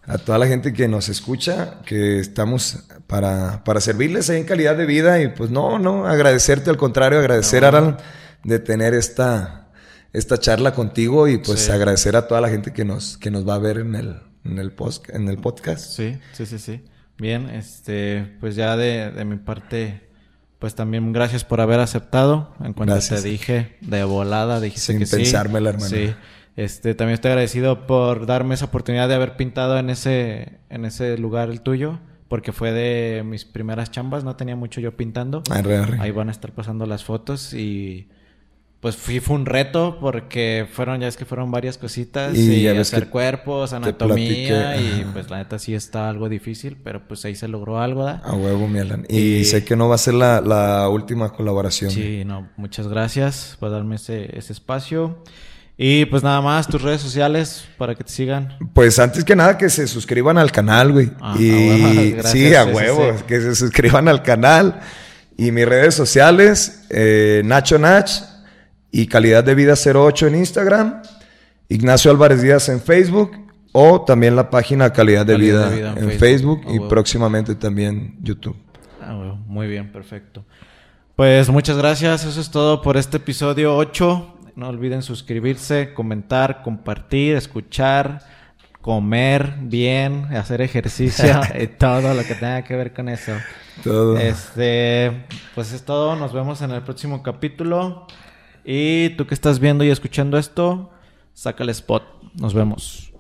[0.09, 4.75] A toda la gente que nos escucha, que estamos para, para servirles ahí en calidad
[4.77, 7.99] de vida y pues no, no, agradecerte al contrario, agradecer Aran
[8.43, 9.69] de tener esta,
[10.15, 11.71] esta charla contigo y pues Sí.
[11.71, 14.59] agradecer a toda la gente que nos, que nos va a ver en el, en
[14.59, 15.85] el, post, en el podcast.
[15.95, 16.83] Sí, sí, sí, sí.
[17.19, 20.09] Bien, este, pues ya de, de mi parte,
[20.59, 22.55] pues también gracias por haber aceptado.
[22.65, 23.23] En cuanto Gracias.
[23.23, 25.17] te dije de volada, dijiste Sin que sí.
[25.17, 25.89] pensármela, hermano.
[25.91, 26.15] Sí.
[26.59, 31.17] Este, también estoy agradecido por darme esa oportunidad de haber pintado en ese, en ese
[31.17, 35.45] lugar el tuyo, porque fue de mis primeras chambas, no tenía mucho yo pintando.
[35.51, 35.99] Arre, arre.
[36.01, 38.09] Ahí van a estar pasando las fotos y
[38.81, 43.09] pues fui, fue un reto porque fueron, ya es que fueron varias cositas Y hacer
[43.09, 47.79] cuerpos, anatomía y pues la neta sí está algo difícil, pero pues ahí se logró
[47.81, 48.21] algo, ¿da?
[48.25, 49.07] A huevo, mi Alan.
[49.09, 51.93] Y, Y- sé que no va a ser la, la última colaboración.
[51.93, 55.23] Sí, no, muchas gracias por darme ese, ese espacio.
[55.81, 58.59] Y pues nada más, tus redes sociales para que te sigan.
[58.73, 61.13] Pues antes que nada que se suscriban al canal, güey.
[61.21, 63.25] Ah, y a huevo, gracias, sí, a sí, huevo, sí.
[63.29, 64.81] que se suscriban al canal.
[65.37, 68.11] Y mis redes sociales, eh, Nacho Nach
[68.91, 71.03] y Calidad de Vida 08 en Instagram,
[71.69, 73.31] Ignacio Álvarez Díaz en Facebook
[73.71, 76.59] o también la página Calidad de, Calidad vida, de Vida en en Facebook.
[76.59, 76.89] Facebook, A y huevo.
[76.89, 78.57] próximamente también YouTube.
[79.01, 79.15] Ah,
[79.47, 80.45] muy bien, perfecto.
[81.15, 84.38] Pues muchas gracias, eso es todo por este episodio 8.
[84.59, 88.23] No olviden suscribirse, comentar, compartir, escuchar,
[88.81, 93.35] comer bien, hacer ejercicio y todo lo que tenga que ver con eso.
[93.85, 94.19] Todo.
[94.19, 98.09] Este, pues es todo, nos vemos en el próximo capítulo.
[98.65, 100.91] Y tú que estás viendo y escuchando esto,
[101.35, 102.03] saca el spot.
[102.35, 103.13] Nos vemos.